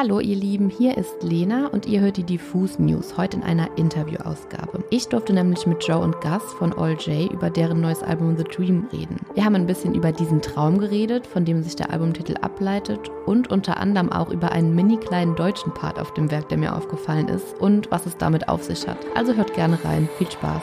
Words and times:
Hallo 0.00 0.20
ihr 0.20 0.36
Lieben, 0.36 0.70
hier 0.70 0.96
ist 0.96 1.24
Lena 1.24 1.66
und 1.66 1.84
ihr 1.86 1.98
hört 1.98 2.18
die 2.18 2.22
Diffus 2.22 2.78
News 2.78 3.16
heute 3.16 3.38
in 3.38 3.42
einer 3.42 3.76
Interviewausgabe. 3.76 4.84
Ich 4.90 5.08
durfte 5.08 5.32
nämlich 5.32 5.66
mit 5.66 5.82
Joe 5.82 5.98
und 5.98 6.20
Gus 6.20 6.54
von 6.56 6.72
All 6.72 6.92
J 6.92 7.32
über 7.32 7.50
deren 7.50 7.80
neues 7.80 8.04
Album 8.04 8.36
The 8.36 8.44
Dream 8.44 8.86
reden. 8.92 9.16
Wir 9.34 9.44
haben 9.44 9.56
ein 9.56 9.66
bisschen 9.66 9.96
über 9.96 10.12
diesen 10.12 10.40
Traum 10.40 10.78
geredet, 10.78 11.26
von 11.26 11.44
dem 11.44 11.64
sich 11.64 11.74
der 11.74 11.90
Albumtitel 11.90 12.36
ableitet 12.42 13.10
und 13.26 13.50
unter 13.50 13.78
anderem 13.78 14.12
auch 14.12 14.30
über 14.30 14.52
einen 14.52 14.72
mini 14.72 14.98
kleinen 14.98 15.34
deutschen 15.34 15.74
Part 15.74 15.98
auf 15.98 16.14
dem 16.14 16.30
Werk, 16.30 16.48
der 16.48 16.58
mir 16.58 16.76
aufgefallen 16.76 17.26
ist 17.26 17.60
und 17.60 17.90
was 17.90 18.06
es 18.06 18.16
damit 18.16 18.48
auf 18.48 18.62
sich 18.62 18.86
hat. 18.86 18.98
Also 19.16 19.34
hört 19.34 19.52
gerne 19.54 19.84
rein. 19.84 20.08
Viel 20.16 20.30
Spaß. 20.30 20.62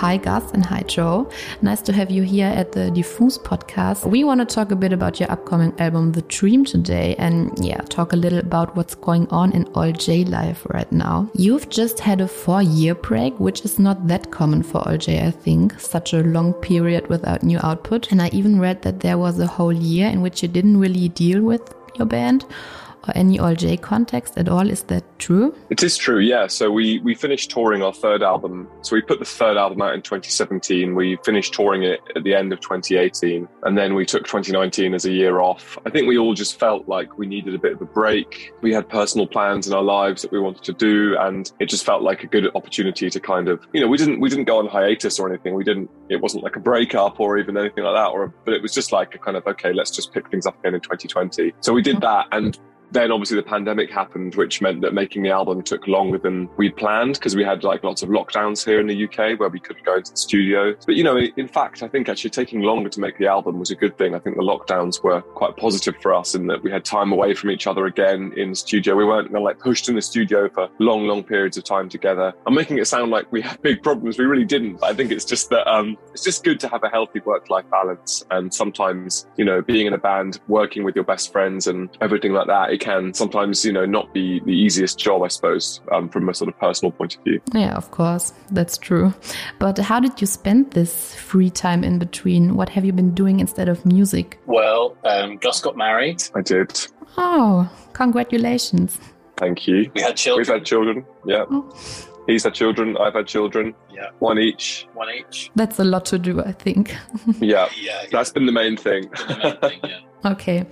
Hi, 0.00 0.16
Gus, 0.16 0.50
and 0.52 0.64
hi, 0.64 0.80
Joe. 0.86 1.30
Nice 1.60 1.82
to 1.82 1.92
have 1.92 2.10
you 2.10 2.22
here 2.22 2.46
at 2.46 2.72
the 2.72 2.90
Diffuse 2.90 3.36
podcast. 3.36 4.06
We 4.06 4.24
want 4.24 4.40
to 4.40 4.46
talk 4.46 4.70
a 4.70 4.74
bit 4.74 4.94
about 4.94 5.20
your 5.20 5.30
upcoming 5.30 5.78
album, 5.78 6.12
The 6.12 6.22
Dream, 6.22 6.64
today, 6.64 7.14
and 7.18 7.52
yeah, 7.62 7.82
talk 7.82 8.14
a 8.14 8.16
little 8.16 8.38
about 8.38 8.74
what's 8.76 8.94
going 8.94 9.28
on 9.28 9.52
in 9.52 9.68
alt 9.74 9.98
J 9.98 10.24
life 10.24 10.66
right 10.70 10.90
now. 10.90 11.30
You've 11.34 11.68
just 11.68 12.00
had 12.00 12.22
a 12.22 12.28
four 12.28 12.62
year 12.62 12.94
break, 12.94 13.38
which 13.38 13.62
is 13.66 13.78
not 13.78 14.06
that 14.06 14.30
common 14.30 14.62
for 14.62 14.78
alt 14.88 15.00
J, 15.00 15.26
I 15.26 15.32
think, 15.32 15.78
such 15.78 16.14
a 16.14 16.22
long 16.22 16.54
period 16.54 17.08
without 17.08 17.42
new 17.42 17.58
output. 17.62 18.10
And 18.10 18.22
I 18.22 18.30
even 18.32 18.58
read 18.58 18.80
that 18.80 19.00
there 19.00 19.18
was 19.18 19.38
a 19.38 19.46
whole 19.46 19.70
year 19.70 20.08
in 20.08 20.22
which 20.22 20.42
you 20.42 20.48
didn't 20.48 20.80
really 20.80 21.10
deal 21.10 21.42
with 21.42 21.74
your 21.96 22.06
band 22.06 22.46
any 23.14 23.38
alt 23.38 23.58
J 23.58 23.76
context 23.76 24.36
at 24.36 24.48
all. 24.48 24.68
Is 24.68 24.82
that 24.84 25.04
true? 25.18 25.54
It 25.70 25.82
is 25.82 25.96
true, 25.96 26.18
yeah. 26.18 26.46
So 26.46 26.70
we 26.70 26.98
we 27.00 27.14
finished 27.14 27.50
touring 27.50 27.82
our 27.82 27.92
third 27.92 28.22
album. 28.22 28.68
So 28.82 28.96
we 28.96 29.02
put 29.02 29.18
the 29.18 29.24
third 29.24 29.56
album 29.56 29.82
out 29.82 29.94
in 29.94 30.02
2017. 30.02 30.94
We 30.94 31.16
finished 31.24 31.54
touring 31.54 31.82
it 31.82 32.00
at 32.16 32.24
the 32.24 32.34
end 32.34 32.52
of 32.52 32.60
2018, 32.60 33.48
and 33.64 33.78
then 33.78 33.94
we 33.94 34.04
took 34.04 34.24
2019 34.24 34.94
as 34.94 35.04
a 35.04 35.12
year 35.12 35.40
off. 35.40 35.78
I 35.86 35.90
think 35.90 36.08
we 36.08 36.18
all 36.18 36.34
just 36.34 36.58
felt 36.58 36.88
like 36.88 37.18
we 37.18 37.26
needed 37.26 37.54
a 37.54 37.58
bit 37.58 37.72
of 37.72 37.82
a 37.82 37.86
break. 37.86 38.52
We 38.60 38.72
had 38.72 38.88
personal 38.88 39.26
plans 39.26 39.66
in 39.66 39.74
our 39.74 39.82
lives 39.82 40.22
that 40.22 40.32
we 40.32 40.40
wanted 40.40 40.64
to 40.64 40.72
do, 40.72 41.16
and 41.18 41.50
it 41.60 41.68
just 41.68 41.84
felt 41.84 42.02
like 42.02 42.22
a 42.22 42.26
good 42.26 42.54
opportunity 42.54 43.10
to 43.10 43.20
kind 43.20 43.48
of, 43.48 43.66
you 43.72 43.80
know, 43.80 43.88
we 43.88 43.96
didn't 43.96 44.20
we 44.20 44.28
didn't 44.28 44.44
go 44.44 44.58
on 44.58 44.66
hiatus 44.66 45.18
or 45.18 45.28
anything. 45.28 45.54
We 45.54 45.64
didn't. 45.64 45.90
It 46.08 46.20
wasn't 46.20 46.44
like 46.44 46.56
a 46.56 46.60
breakup 46.60 47.20
or 47.20 47.38
even 47.38 47.56
anything 47.56 47.84
like 47.84 47.94
that. 47.94 48.08
Or 48.08 48.34
but 48.44 48.54
it 48.54 48.62
was 48.62 48.74
just 48.74 48.92
like 48.92 49.14
a 49.14 49.18
kind 49.18 49.36
of 49.36 49.46
okay, 49.46 49.72
let's 49.72 49.90
just 49.90 50.12
pick 50.12 50.30
things 50.30 50.46
up 50.46 50.58
again 50.60 50.74
in 50.74 50.80
2020. 50.80 51.52
So 51.60 51.72
we 51.72 51.82
did 51.82 52.00
that, 52.00 52.26
and 52.32 52.58
then 52.92 53.12
obviously 53.12 53.36
the 53.36 53.42
pandemic 53.42 53.90
happened, 53.90 54.34
which 54.34 54.60
meant 54.60 54.80
that 54.82 54.94
making 54.94 55.22
the 55.22 55.30
album 55.30 55.62
took 55.62 55.86
longer 55.86 56.18
than 56.18 56.48
we'd 56.56 56.76
planned 56.76 57.14
because 57.14 57.36
we 57.36 57.44
had 57.44 57.64
like 57.64 57.84
lots 57.84 58.02
of 58.02 58.08
lockdowns 58.08 58.64
here 58.64 58.80
in 58.80 58.86
the 58.86 59.04
UK 59.04 59.38
where 59.38 59.48
we 59.48 59.60
couldn't 59.60 59.84
go 59.84 59.96
into 59.96 60.10
the 60.12 60.16
studio. 60.16 60.74
But 60.86 60.96
you 60.96 61.04
know, 61.04 61.18
in 61.18 61.48
fact, 61.48 61.82
I 61.82 61.88
think 61.88 62.08
actually 62.08 62.30
taking 62.30 62.62
longer 62.62 62.88
to 62.88 63.00
make 63.00 63.18
the 63.18 63.26
album 63.26 63.58
was 63.58 63.70
a 63.70 63.76
good 63.76 63.96
thing. 63.98 64.14
I 64.14 64.18
think 64.18 64.36
the 64.36 64.42
lockdowns 64.42 65.02
were 65.02 65.20
quite 65.20 65.56
positive 65.56 65.94
for 66.00 66.14
us 66.14 66.34
in 66.34 66.46
that 66.48 66.62
we 66.62 66.70
had 66.70 66.84
time 66.84 67.12
away 67.12 67.34
from 67.34 67.50
each 67.50 67.66
other 67.66 67.86
again 67.86 68.32
in 68.36 68.50
the 68.50 68.56
studio. 68.56 68.94
We 68.94 69.04
weren't 69.04 69.32
like 69.32 69.58
pushed 69.58 69.88
in 69.88 69.94
the 69.94 70.02
studio 70.02 70.48
for 70.48 70.68
long, 70.78 71.06
long 71.06 71.22
periods 71.22 71.56
of 71.56 71.64
time 71.64 71.88
together. 71.88 72.32
I'm 72.46 72.54
making 72.54 72.78
it 72.78 72.86
sound 72.86 73.10
like 73.10 73.30
we 73.32 73.40
had 73.40 73.60
big 73.62 73.82
problems. 73.82 74.18
We 74.18 74.24
really 74.24 74.44
didn't. 74.44 74.82
I 74.82 74.94
think 74.94 75.12
it's 75.12 75.24
just 75.24 75.50
that 75.50 75.70
um, 75.70 75.96
it's 76.12 76.24
just 76.24 76.44
good 76.44 76.60
to 76.60 76.68
have 76.68 76.82
a 76.82 76.88
healthy 76.88 77.20
work-life 77.20 77.68
balance. 77.70 78.24
And 78.30 78.52
sometimes, 78.52 79.26
you 79.36 79.44
know, 79.44 79.62
being 79.62 79.86
in 79.86 79.92
a 79.92 79.98
band, 79.98 80.40
working 80.48 80.84
with 80.84 80.94
your 80.94 81.04
best 81.04 81.32
friends 81.32 81.66
and 81.66 81.88
everything 82.00 82.32
like 82.32 82.46
that, 82.48 82.72
can 82.80 83.14
sometimes, 83.14 83.64
you 83.64 83.72
know, 83.72 83.86
not 83.86 84.12
be 84.12 84.40
the 84.40 84.52
easiest 84.52 84.98
job, 84.98 85.22
I 85.22 85.28
suppose, 85.28 85.80
um, 85.92 86.08
from 86.08 86.28
a 86.28 86.34
sort 86.34 86.48
of 86.48 86.58
personal 86.58 86.90
point 86.90 87.16
of 87.16 87.24
view. 87.24 87.40
Yeah, 87.54 87.74
of 87.76 87.90
course, 87.90 88.32
that's 88.50 88.76
true. 88.76 89.14
But 89.58 89.78
how 89.78 90.00
did 90.00 90.20
you 90.20 90.26
spend 90.26 90.72
this 90.72 91.14
free 91.14 91.50
time 91.50 91.84
in 91.84 91.98
between? 91.98 92.56
What 92.56 92.68
have 92.70 92.84
you 92.84 92.92
been 92.92 93.14
doing 93.14 93.40
instead 93.40 93.68
of 93.68 93.84
music? 93.86 94.38
Well, 94.46 94.96
um, 95.04 95.36
Gus 95.36 95.60
got 95.60 95.76
married. 95.76 96.22
I 96.34 96.40
did. 96.40 96.86
Oh, 97.16 97.70
congratulations. 97.92 98.98
Thank 99.36 99.66
you. 99.66 99.90
We 99.94 100.00
had 100.02 100.16
children. 100.16 100.46
We've 100.46 100.54
had 100.54 100.66
children, 100.66 101.06
yeah. 101.24 101.44
Oh. 101.50 102.06
He's 102.30 102.44
had 102.44 102.54
children. 102.54 102.96
I've 102.96 103.14
had 103.14 103.26
children. 103.26 103.74
Yeah. 103.92 104.10
One 104.20 104.38
each. 104.38 104.86
One 104.94 105.10
each. 105.10 105.50
That's 105.56 105.80
a 105.80 105.84
lot 105.84 106.04
to 106.06 106.18
do, 106.18 106.40
I 106.40 106.52
think. 106.52 106.94
yeah. 107.40 107.68
yeah. 107.76 108.04
That's 108.12 108.30
been 108.30 108.46
the 108.46 108.52
main 108.52 108.76
thing. 108.76 109.10
The 109.10 109.38
main 109.42 109.56
thing 109.56 109.80
yeah. 109.82 110.00
Okay. 110.32 110.64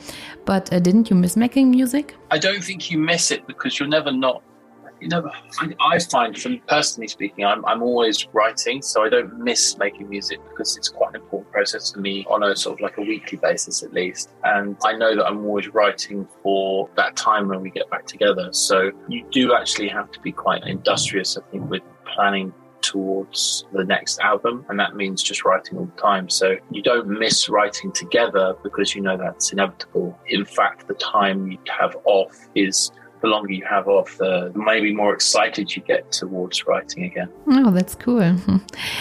But 0.45 0.73
uh, 0.73 0.79
didn't 0.79 1.11
you 1.11 1.17
miss 1.17 1.37
making 1.37 1.71
music? 1.71 2.15
I 2.31 2.39
don't 2.39 2.63
think 2.63 2.93
you 2.93 2.99
miss 2.99 3.33
it 3.33 3.45
because 3.49 3.81
you're 3.81 3.89
never 3.89 4.13
not 4.13 4.43
you 5.01 5.09
know, 5.09 5.31
I 5.81 5.99
find, 5.99 6.39
from 6.39 6.59
personally 6.67 7.09
speaking, 7.09 7.45
I'm, 7.45 7.65
I'm 7.65 7.83
always 7.83 8.27
writing, 8.33 8.83
so 8.83 9.05
I 9.05 9.09
don't 9.09 9.39
miss 9.39 9.79
making 9.79 10.09
music 10.09 10.41
because 10.49 10.77
it's 10.77 10.89
quite 10.89 11.11
an 11.11 11.17
important 11.17 11.53
process 11.53 11.93
for 11.93 12.01
me 12.01 12.27
on 12.29 12.43
a 12.43 12.57
sort 12.57 12.79
of 12.79 12.81
like 12.81 12.99
a 12.99 13.03
weekly 13.03 13.39
basis 13.39 13.83
at 13.83 13.93
least. 13.93 14.31
And 14.45 14.77
I 14.85 14.95
know 14.95 15.15
that 15.15 15.27
I'm 15.27 15.45
always 15.45 15.69
writing 15.69 16.27
for 16.43 16.89
that 16.97 17.17
time 17.17 17.49
when 17.49 17.61
we 17.61 17.71
get 17.71 17.89
back 17.91 18.07
together. 18.07 18.53
So 18.53 18.91
you 19.09 19.25
do 19.31 19.55
actually 19.55 19.89
have 19.89 20.11
to 20.13 20.21
be 20.21 20.33
quite 20.33 20.67
industrious, 20.67 21.37
I 21.37 21.43
think, 21.51 21.71
with 21.71 21.83
planning 22.05 22.53
towards 22.81 23.67
the 23.73 23.85
next 23.85 24.21
album 24.21 24.65
and 24.69 24.79
that 24.79 24.95
means 24.95 25.23
just 25.23 25.45
writing 25.45 25.77
all 25.79 25.85
the 25.85 26.01
time 26.01 26.31
so 26.31 26.57
you 26.71 26.81
don't 26.81 27.09
miss 27.09 27.49
writing 27.49 27.91
together 27.91 28.55
because 28.63 28.95
you 28.95 29.01
know 29.01 29.17
that's 29.17 29.53
inevitable 29.53 30.19
in 30.29 30.45
fact 30.45 30.87
the 30.87 30.95
time 30.95 31.51
you 31.51 31.59
have 31.69 31.97
off 32.05 32.49
is 32.55 32.93
the 33.21 33.29
longer 33.29 33.53
you 33.53 33.65
have 33.65 33.89
off, 33.89 34.17
the 34.19 34.53
maybe 34.55 34.95
more 34.95 35.13
excited 35.15 35.75
you 35.75 35.83
get 35.83 36.11
towards 36.13 36.67
writing 36.67 37.05
again. 37.05 37.29
Oh, 37.47 37.71
that's 37.71 37.95
cool. 37.95 38.37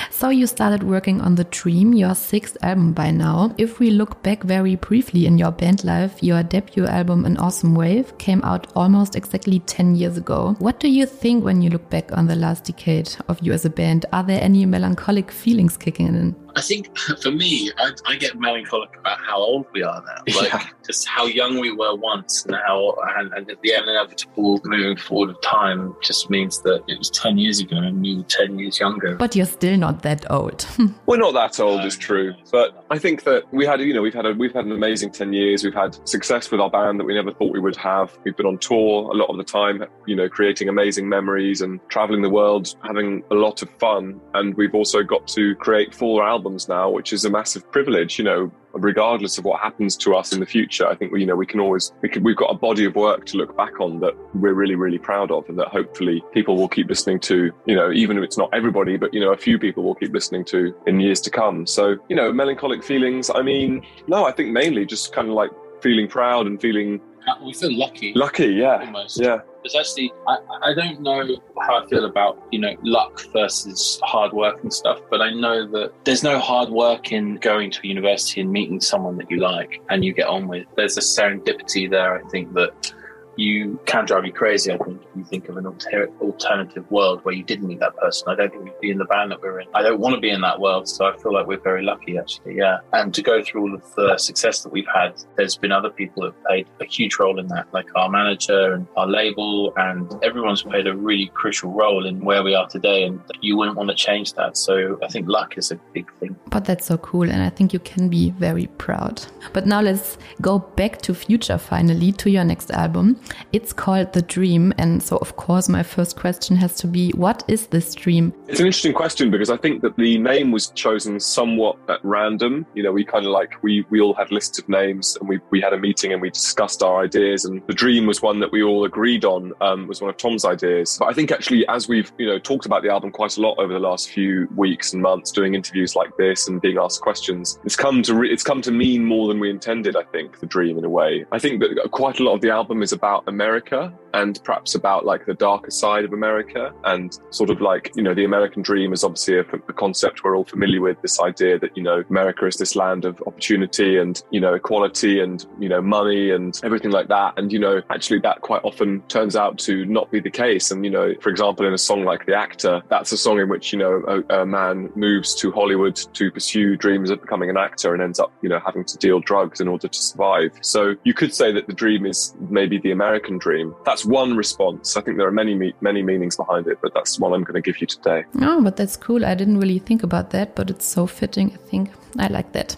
So 0.09 0.29
you 0.29 0.47
started 0.47 0.81
working 0.81 1.21
on 1.21 1.35
The 1.35 1.43
Dream, 1.43 1.93
your 1.93 2.15
sixth 2.15 2.57
album 2.63 2.93
by 2.93 3.11
now. 3.11 3.53
If 3.57 3.79
we 3.79 3.91
look 3.91 4.23
back 4.23 4.41
very 4.41 4.75
briefly 4.75 5.27
in 5.27 5.37
your 5.37 5.51
band 5.51 5.83
life, 5.83 6.23
your 6.23 6.41
debut 6.41 6.87
album, 6.87 7.25
An 7.25 7.37
Awesome 7.37 7.75
Wave, 7.75 8.17
came 8.17 8.41
out 8.43 8.65
almost 8.75 9.15
exactly 9.15 9.59
10 9.59 9.95
years 9.95 10.17
ago. 10.17 10.55
What 10.57 10.79
do 10.79 10.89
you 10.89 11.05
think 11.05 11.43
when 11.43 11.61
you 11.61 11.69
look 11.69 11.87
back 11.91 12.11
on 12.17 12.25
the 12.25 12.35
last 12.35 12.63
decade 12.63 13.15
of 13.27 13.39
you 13.41 13.53
as 13.53 13.65
a 13.65 13.69
band? 13.69 14.07
Are 14.11 14.23
there 14.23 14.41
any 14.41 14.65
melancholic 14.65 15.31
feelings 15.31 15.77
kicking 15.77 16.07
in? 16.07 16.35
I 16.57 16.61
think 16.61 16.97
for 17.21 17.29
me, 17.31 17.71
I, 17.77 17.91
I, 18.07 18.15
get 18.15 18.37
melancholic 18.39 18.97
about 18.97 19.19
how 19.19 19.37
old 19.37 19.67
we 19.73 19.83
are 19.83 20.03
now. 20.05 20.23
Like 20.37 20.53
yeah. 20.53 20.67
just 20.85 21.07
how 21.07 21.25
young 21.25 21.59
we 21.59 21.71
were 21.71 21.95
once 21.95 22.45
and 22.45 22.55
how 22.55 22.95
and, 23.17 23.33
and 23.33 23.47
the 23.47 23.73
inevitable 23.73 24.59
moving 24.65 24.97
forward 24.97 25.29
of 25.31 25.41
time 25.41 25.95
just 26.03 26.29
means 26.29 26.61
that 26.61 26.83
it 26.87 26.97
was 26.97 27.09
ten 27.09 27.37
years 27.37 27.59
ago 27.59 27.77
and 27.77 28.01
we 28.01 28.17
were 28.17 28.23
ten 28.23 28.59
years 28.59 28.79
younger. 28.79 29.15
But 29.15 29.35
you're 29.35 29.47
still 29.47 29.77
not 29.77 30.03
that 30.03 30.29
old. 30.31 30.67
we're 31.05 31.17
not 31.17 31.33
that 31.33 31.59
old, 31.59 31.85
is 31.85 31.97
true. 31.97 32.33
But 32.51 32.85
I 32.91 32.97
think 32.99 33.23
that 33.23 33.51
we 33.51 33.65
had, 33.65 33.79
you 33.81 33.93
know, 33.93 34.01
we've 34.01 34.13
had 34.13 34.25
a 34.25 34.33
we've 34.33 34.53
had 34.53 34.65
an 34.65 34.71
amazing 34.71 35.11
ten 35.11 35.33
years. 35.33 35.63
We've 35.63 35.73
had 35.73 35.97
success 36.07 36.51
with 36.51 36.59
our 36.59 36.69
band 36.69 36.99
that 36.99 37.05
we 37.05 37.13
never 37.13 37.31
thought 37.31 37.51
we 37.51 37.59
would 37.59 37.77
have. 37.77 38.15
We've 38.23 38.37
been 38.37 38.45
on 38.45 38.57
tour 38.57 39.11
a 39.11 39.15
lot 39.15 39.29
of 39.29 39.37
the 39.37 39.43
time, 39.43 39.83
you 40.05 40.15
know, 40.15 40.29
creating 40.29 40.69
amazing 40.69 41.07
memories 41.09 41.61
and 41.61 41.79
traveling 41.89 42.21
the 42.21 42.29
world, 42.29 42.75
having 42.83 43.23
a 43.31 43.35
lot 43.35 43.61
of 43.61 43.69
fun. 43.79 44.19
And 44.33 44.55
we've 44.55 44.75
also 44.75 45.03
got 45.03 45.27
to 45.29 45.55
create 45.55 45.95
four 45.95 46.23
albums 46.23 46.46
albums 46.47 46.69
now, 46.69 46.89
which 46.89 47.11
is 47.11 47.25
a 47.25 47.29
massive 47.29 47.69
privilege. 47.71 48.17
You 48.17 48.25
know, 48.25 48.51
regardless 48.73 49.37
of 49.37 49.43
what 49.43 49.59
happens 49.59 49.97
to 49.97 50.15
us 50.15 50.31
in 50.31 50.39
the 50.39 50.45
future, 50.45 50.87
I 50.87 50.95
think 50.95 51.11
we, 51.11 51.19
you 51.21 51.25
know, 51.25 51.35
we 51.35 51.45
can 51.45 51.59
always 51.59 51.91
we 52.01 52.09
can, 52.09 52.23
we've 52.23 52.37
got 52.37 52.49
a 52.49 52.53
body 52.53 52.85
of 52.85 52.95
work 52.95 53.25
to 53.27 53.37
look 53.37 53.55
back 53.57 53.81
on 53.81 53.99
that 53.99 54.13
we're 54.33 54.53
really, 54.53 54.75
really 54.75 54.97
proud 54.97 55.29
of, 55.31 55.47
and 55.49 55.59
that 55.59 55.67
hopefully 55.67 56.23
people 56.31 56.55
will 56.55 56.69
keep 56.69 56.87
listening 56.87 57.19
to. 57.21 57.51
You 57.65 57.75
know, 57.75 57.91
even 57.91 58.17
if 58.17 58.23
it's 58.23 58.37
not 58.37 58.49
everybody, 58.53 58.97
but 58.97 59.13
you 59.13 59.19
know, 59.19 59.33
a 59.33 59.37
few 59.37 59.59
people 59.59 59.83
will 59.83 59.95
keep 59.95 60.13
listening 60.13 60.45
to 60.45 60.73
in 60.87 60.99
years 60.99 61.19
to 61.21 61.29
come. 61.29 61.67
So, 61.67 61.97
you 62.07 62.15
know, 62.15 62.31
melancholic 62.31 62.83
feelings. 62.83 63.29
I 63.33 63.41
mean, 63.41 63.85
no, 64.07 64.25
I 64.25 64.31
think 64.31 64.51
mainly 64.51 64.85
just 64.85 65.13
kind 65.13 65.27
of 65.27 65.33
like 65.33 65.51
feeling 65.81 66.07
proud 66.07 66.47
and 66.47 66.59
feeling 66.59 67.01
we 67.43 67.53
feel 67.53 67.75
lucky. 67.77 68.13
Lucky, 68.13 68.47
yeah, 68.47 68.79
almost. 68.79 69.19
yeah. 69.19 69.39
Because 69.61 69.75
actually, 69.75 70.13
I, 70.27 70.37
I 70.61 70.73
don't 70.73 71.01
know 71.01 71.41
how 71.61 71.83
I 71.83 71.87
feel 71.87 72.05
about 72.05 72.41
you 72.51 72.59
know 72.59 72.75
luck 72.83 73.21
versus 73.33 73.99
hard 74.03 74.33
work 74.33 74.63
and 74.63 74.73
stuff, 74.73 74.99
but 75.09 75.21
I 75.21 75.31
know 75.31 75.67
that 75.67 75.93
there's 76.05 76.23
no 76.23 76.39
hard 76.39 76.69
work 76.69 77.11
in 77.11 77.35
going 77.37 77.71
to 77.71 77.79
a 77.83 77.87
university 77.87 78.41
and 78.41 78.51
meeting 78.51 78.79
someone 78.79 79.17
that 79.17 79.29
you 79.29 79.37
like 79.37 79.81
and 79.89 80.05
you 80.05 80.13
get 80.13 80.27
on 80.27 80.47
with. 80.47 80.65
There's 80.75 80.97
a 80.97 81.01
serendipity 81.01 81.89
there. 81.89 82.23
I 82.23 82.29
think 82.29 82.53
that 82.53 82.93
you 83.37 83.79
can 83.85 84.05
drive 84.05 84.25
you 84.25 84.33
crazy. 84.33 84.73
I 84.73 84.77
think 84.77 85.01
if 85.01 85.07
you 85.15 85.23
think 85.23 85.47
of 85.47 85.57
an 85.57 85.65
alter- 85.65 86.09
alternative 86.19 86.89
world 86.91 87.23
where 87.23 87.35
you 87.35 87.43
didn't 87.43 87.67
meet 87.67 87.79
that 87.79 87.95
person, 87.97 88.27
I 88.27 88.35
don't 88.35 88.51
think 88.51 88.63
we'd 88.63 88.79
be 88.81 88.89
in 88.89 88.97
the 88.97 89.05
band 89.05 89.31
that 89.31 89.41
we're 89.41 89.59
in. 89.59 89.67
I 89.73 89.83
don't 89.83 89.99
want 89.99 90.15
to 90.15 90.21
be 90.21 90.29
in 90.29 90.41
that 90.41 90.59
world, 90.59 90.89
so 90.89 91.05
I 91.05 91.15
feel 91.17 91.33
like 91.33 91.47
we're 91.47 91.59
very 91.59 91.83
lucky, 91.83 92.17
actually. 92.17 92.55
Yeah, 92.55 92.79
and 92.93 93.13
to 93.13 93.21
go 93.21 93.43
through 93.43 93.61
all 93.61 93.73
of 93.75 93.95
the 93.95 94.17
success 94.17 94.63
that 94.63 94.71
we've 94.71 94.87
had, 94.93 95.13
there's 95.35 95.55
been 95.55 95.71
other 95.71 95.89
people 95.89 96.23
that 96.23 96.33
have 96.33 96.43
played 96.45 96.67
a 96.81 96.85
huge 96.85 97.17
role 97.19 97.39
in 97.39 97.47
that, 97.49 97.67
like 97.73 97.87
our 97.95 98.09
manager 98.09 98.73
and 98.73 98.87
our 98.97 99.07
label, 99.07 99.73
and 99.77 100.11
everyone's 100.23 100.63
played 100.63 100.87
a 100.87 100.95
really 100.95 101.31
crucial 101.33 101.71
role 101.71 102.05
in 102.05 102.19
where 102.21 102.43
we 102.43 102.55
are 102.55 102.67
today. 102.67 103.03
And 103.03 103.21
you 103.41 103.55
wouldn't 103.55 103.77
want 103.77 103.89
to 103.89 103.95
change 103.95 104.33
that. 104.33 104.57
So 104.57 104.99
I 105.03 105.07
think 105.07 105.27
luck 105.27 105.57
is 105.57 105.71
a 105.71 105.75
big 105.93 106.11
thing. 106.15 106.35
But 106.49 106.65
that's 106.65 106.85
so 106.85 106.97
cool, 106.97 107.29
and 107.29 107.41
I 107.41 107.49
think 107.49 107.73
you 107.73 107.79
can 107.79 108.09
be 108.09 108.31
very 108.31 108.67
proud. 108.77 109.25
But 109.53 109.65
now 109.65 109.81
let's 109.81 110.17
go 110.41 110.59
back 110.59 111.01
to 111.03 111.13
Future 111.13 111.57
finally, 111.57 112.11
to 112.13 112.29
your 112.29 112.43
next 112.43 112.71
album. 112.71 113.19
It's 113.53 113.73
called 113.73 114.13
The 114.13 114.21
Dream, 114.21 114.73
and 114.77 115.01
so 115.01 115.17
of 115.17 115.35
course, 115.35 115.69
my 115.69 115.83
first 115.83 116.15
question 116.15 116.55
has 116.57 116.75
to 116.75 116.87
be 116.87 117.11
what 117.11 117.43
is 117.47 117.67
this 117.67 117.93
dream? 117.95 118.33
It's 118.47 118.59
an 118.59 118.65
interesting 118.65 118.93
question 118.93 119.31
because 119.31 119.49
I 119.49 119.57
think 119.57 119.81
that 119.81 119.95
the 119.97 120.17
name 120.17 120.51
was 120.51 120.69
chosen 120.69 121.19
somewhat 121.19 121.77
at 121.89 121.99
random. 122.03 122.65
You 122.73 122.83
know, 122.83 122.91
we 122.91 123.03
kind 123.03 123.25
of 123.25 123.31
like, 123.31 123.61
we, 123.63 123.85
we 123.89 123.99
all 123.99 124.13
had 124.13 124.31
lists 124.31 124.59
of 124.59 124.69
names 124.69 125.17
and 125.19 125.27
we, 125.27 125.39
we 125.49 125.61
had 125.61 125.73
a 125.73 125.77
meeting 125.77 126.13
and 126.13 126.21
we 126.21 126.29
discussed 126.29 126.83
our 126.83 127.03
ideas, 127.03 127.45
and 127.45 127.65
The 127.67 127.73
Dream 127.73 128.05
was 128.05 128.21
one 128.21 128.39
that 128.39 128.51
we 128.51 128.63
all 128.63 128.85
agreed 128.85 129.25
on, 129.25 129.53
um, 129.61 129.87
was 129.87 130.01
one 130.01 130.09
of 130.09 130.17
Thom's 130.17 130.45
ideas. 130.45 130.97
But 130.99 131.07
I 131.07 131.13
think 131.13 131.31
actually, 131.31 131.67
as 131.67 131.87
we've, 131.87 132.11
you 132.17 132.27
know, 132.27 132.39
talked 132.39 132.65
about 132.65 132.83
the 132.83 132.89
album 132.89 133.11
quite 133.11 133.37
a 133.37 133.41
lot 133.41 133.55
over 133.57 133.73
the 133.73 133.79
last 133.79 134.09
few 134.09 134.47
weeks 134.55 134.93
and 134.93 135.01
months, 135.01 135.31
doing 135.31 135.55
interviews 135.55 135.95
like 135.95 136.15
this 136.17 136.36
and 136.45 136.61
being 136.61 136.77
asked 136.77 137.01
questions, 137.01 137.59
it's 137.63 137.75
come 137.75 138.03
to, 138.03 138.13
re- 138.13 138.31
it's 138.31 138.43
come 138.43 138.61
to 138.61 138.71
mean 138.71 139.05
more 139.05 139.27
than 139.27 139.39
we 139.39 139.49
intended, 139.49 139.95
I 139.95 140.03
think, 140.03 140.39
The 140.39 140.45
Dream 140.45 140.77
in 140.77 140.83
a 140.83 140.89
way. 140.89 141.25
I 141.31 141.39
think 141.39 141.61
that 141.61 141.89
quite 141.91 142.19
a 142.19 142.23
lot 142.23 142.35
of 142.35 142.41
the 142.41 142.49
album 142.51 142.83
is 142.83 142.91
about 142.91 143.23
America 143.27 143.93
and 144.17 144.43
perhaps 144.43 144.73
about 144.73 145.05
like 145.05 145.25
the 145.25 145.33
darker 145.35 145.69
side 145.69 146.03
of 146.03 146.11
America 146.11 146.73
and 146.85 147.19
sort 147.29 147.51
of 147.51 147.61
like, 147.61 147.91
you 147.95 148.01
know, 148.01 148.15
the 148.15 148.25
American 148.25 148.63
dream 148.63 148.91
is 148.91 149.03
obviously 149.03 149.37
a, 149.37 149.41
a 149.41 149.73
concept 149.73 150.23
we're 150.23 150.35
all 150.35 150.43
familiar 150.43 150.81
with 150.81 150.99
this 151.03 151.21
idea 151.21 151.59
that, 151.59 151.77
you 151.77 151.83
know, 151.83 152.03
America 152.09 152.47
is 152.47 152.57
this 152.57 152.75
land 152.75 153.05
of 153.05 153.21
opportunity 153.27 153.97
and, 153.97 154.23
you 154.31 154.39
know, 154.39 154.55
equality 154.55 155.19
and, 155.19 155.45
you 155.59 155.69
know, 155.69 155.81
money 155.81 156.31
and 156.31 156.59
everything 156.63 156.89
like 156.89 157.07
that. 157.09 157.37
And, 157.37 157.53
you 157.53 157.59
know, 157.59 157.81
actually 157.91 158.19
that 158.21 158.41
quite 158.41 158.63
often 158.63 159.01
turns 159.03 159.35
out 159.35 159.59
to 159.59 159.85
not 159.85 160.11
be 160.11 160.19
the 160.19 160.31
case. 160.31 160.71
And, 160.71 160.83
you 160.83 160.91
know, 160.91 161.13
for 161.21 161.29
example, 161.29 161.67
in 161.67 161.73
a 161.73 161.77
song 161.77 162.03
like 162.03 162.25
The 162.25 162.33
Actor, 162.33 162.81
that's 162.89 163.11
a 163.11 163.17
song 163.17 163.39
in 163.39 163.49
which, 163.49 163.71
you 163.71 163.77
know, 163.77 164.03
a, 164.07 164.41
a 164.41 164.45
man 164.47 164.89
moves 164.95 165.35
to 165.35 165.51
Hollywood 165.51 165.95
to 165.95 166.31
pursue 166.31 166.75
dreams 166.75 167.11
of 167.11 167.21
becoming 167.21 167.51
an 167.51 167.57
actor 167.57 167.93
and 167.93 168.01
ends 168.01 168.19
up, 168.19 168.33
you 168.41 168.49
know, 168.49 168.59
having 168.65 168.83
to 168.85 168.97
deal 168.97 169.19
drugs 169.19 169.61
in 169.61 169.67
order 169.67 169.87
to 169.87 169.99
survive. 169.99 170.51
So 170.61 170.95
you 171.03 171.13
could 171.13 171.33
say 171.33 171.51
that 171.51 171.67
the 171.67 171.73
dream 171.73 172.07
is 172.07 172.33
maybe 172.49 172.79
the 172.79 172.91
American 172.91 173.37
dream. 173.37 173.75
That's 173.85 174.06
one 174.07 174.35
response. 174.35 174.97
I 174.97 175.01
think 175.01 175.17
there 175.17 175.27
are 175.27 175.31
many, 175.31 175.73
many 175.81 176.01
meanings 176.01 176.35
behind 176.35 176.67
it, 176.67 176.79
but 176.81 176.93
that's 176.93 177.19
one 177.19 177.33
I'm 177.33 177.43
going 177.43 177.61
to 177.61 177.61
give 177.61 177.79
you 177.81 177.87
today. 177.87 178.25
Oh, 178.41 178.63
but 178.63 178.77
that's 178.77 178.97
cool. 178.97 179.25
I 179.25 179.35
didn't 179.35 179.59
really 179.59 179.79
think 179.79 180.03
about 180.03 180.31
that, 180.31 180.55
but 180.55 180.69
it's 180.69 180.85
so 180.85 181.05
fitting, 181.07 181.51
I 181.53 181.57
think. 181.69 181.91
I 182.17 182.27
like 182.27 182.53
that. 182.53 182.75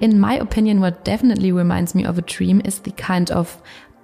In 0.00 0.18
my 0.18 0.34
opinion, 0.34 0.80
what 0.80 1.04
definitely 1.04 1.52
reminds 1.52 1.94
me 1.94 2.04
of 2.04 2.18
a 2.18 2.22
dream 2.22 2.60
is 2.64 2.80
the 2.80 2.92
kind 2.92 3.30
of 3.30 3.60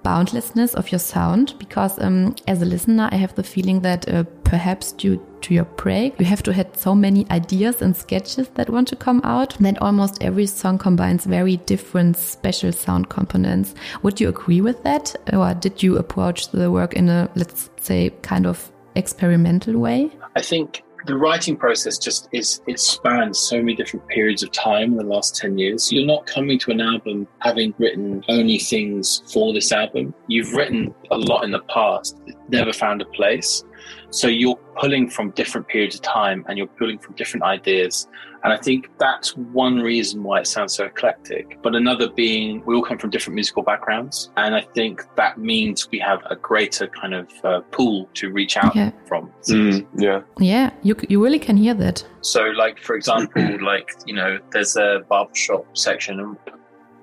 boundlessness 0.07 0.73
of 0.73 0.89
your 0.89 0.99
sound 0.99 1.53
because 1.59 1.99
um, 1.99 2.33
as 2.47 2.61
a 2.61 2.65
listener, 2.65 3.09
I 3.11 3.17
have 3.17 3.35
the 3.35 3.43
feeling 3.43 3.81
that 3.81 4.07
uh, 4.07 4.23
perhaps 4.45 4.93
due 4.93 5.21
to 5.41 5.53
your 5.53 5.65
break, 5.65 6.17
you 6.17 6.25
have 6.25 6.41
to 6.43 6.53
have 6.53 6.69
so 6.77 6.95
many 6.95 7.29
ideas 7.29 7.81
and 7.81 7.93
sketches 7.93 8.47
that 8.55 8.69
want 8.69 8.87
to 8.87 8.95
come 8.95 9.19
out 9.25 9.57
that 9.59 9.81
almost 9.81 10.23
every 10.23 10.45
song 10.45 10.77
combines 10.77 11.25
very 11.25 11.57
different 11.57 12.15
special 12.15 12.71
sound 12.71 13.09
components. 13.09 13.75
Would 14.03 14.21
you 14.21 14.29
agree 14.29 14.61
with 14.61 14.81
that? 14.83 15.13
Or 15.33 15.53
did 15.53 15.83
you 15.83 15.97
approach 15.97 16.51
the 16.51 16.71
work 16.71 16.93
in 16.93 17.09
a, 17.09 17.29
let's 17.35 17.69
say, 17.81 18.11
kind 18.21 18.47
of 18.47 18.71
experimental 18.95 19.77
way? 19.77 20.09
I 20.37 20.41
think 20.41 20.83
the 21.05 21.15
writing 21.15 21.55
process 21.55 21.97
just 21.97 22.27
is 22.31 22.61
it 22.67 22.79
spans 22.79 23.39
so 23.39 23.57
many 23.57 23.75
different 23.75 24.05
periods 24.07 24.43
of 24.43 24.51
time 24.51 24.91
in 24.91 24.97
the 24.97 25.03
last 25.03 25.35
10 25.35 25.57
years 25.57 25.91
you're 25.91 26.05
not 26.05 26.25
coming 26.25 26.57
to 26.59 26.71
an 26.71 26.81
album 26.81 27.27
having 27.39 27.73
written 27.77 28.23
only 28.29 28.57
things 28.57 29.21
for 29.31 29.53
this 29.53 29.71
album 29.71 30.13
you've 30.27 30.51
written 30.53 30.93
a 31.11 31.17
lot 31.17 31.43
in 31.43 31.51
the 31.51 31.61
past 31.61 32.19
never 32.49 32.73
found 32.73 33.01
a 33.01 33.05
place 33.05 33.63
so 34.09 34.27
you're 34.27 34.55
pulling 34.79 35.09
from 35.09 35.31
different 35.31 35.67
periods 35.67 35.95
of 35.95 36.01
time 36.01 36.45
and 36.47 36.57
you're 36.57 36.67
pulling 36.67 36.97
from 36.97 37.15
different 37.15 37.43
ideas. 37.43 38.07
And 38.47 38.57
I 38.57 38.61
think 38.63 38.89
that's 38.97 39.35
one 39.35 39.79
reason 39.79 40.23
why 40.23 40.39
it 40.39 40.47
sounds 40.47 40.73
so 40.73 40.85
eclectic. 40.85 41.59
But 41.61 41.75
another 41.75 42.09
being 42.09 42.63
we 42.65 42.75
all 42.75 42.81
come 42.81 42.97
from 42.97 43.09
different 43.09 43.35
musical 43.35 43.61
backgrounds. 43.61 44.31
And 44.37 44.55
I 44.55 44.61
think 44.61 45.03
that 45.17 45.37
means 45.37 45.89
we 45.91 45.99
have 45.99 46.21
a 46.29 46.35
greater 46.37 46.87
kind 46.87 47.13
of 47.13 47.27
uh, 47.43 47.59
pool 47.71 48.09
to 48.13 48.31
reach 48.31 48.55
out 48.55 48.73
yeah. 48.73 48.91
from. 49.05 49.33
Mm, 49.49 49.85
yeah. 49.97 50.21
Yeah, 50.39 50.71
you, 50.81 50.95
you 51.09 51.21
really 51.21 51.39
can 51.39 51.57
hear 51.57 51.73
that. 51.73 52.07
So, 52.21 52.45
like, 52.45 52.79
for 52.79 52.95
example, 52.95 53.57
like, 53.61 53.89
you 54.05 54.13
know, 54.13 54.39
there's 54.51 54.77
a 54.77 55.03
barbershop 55.09 55.65
section. 55.77 56.21
And, 56.21 56.37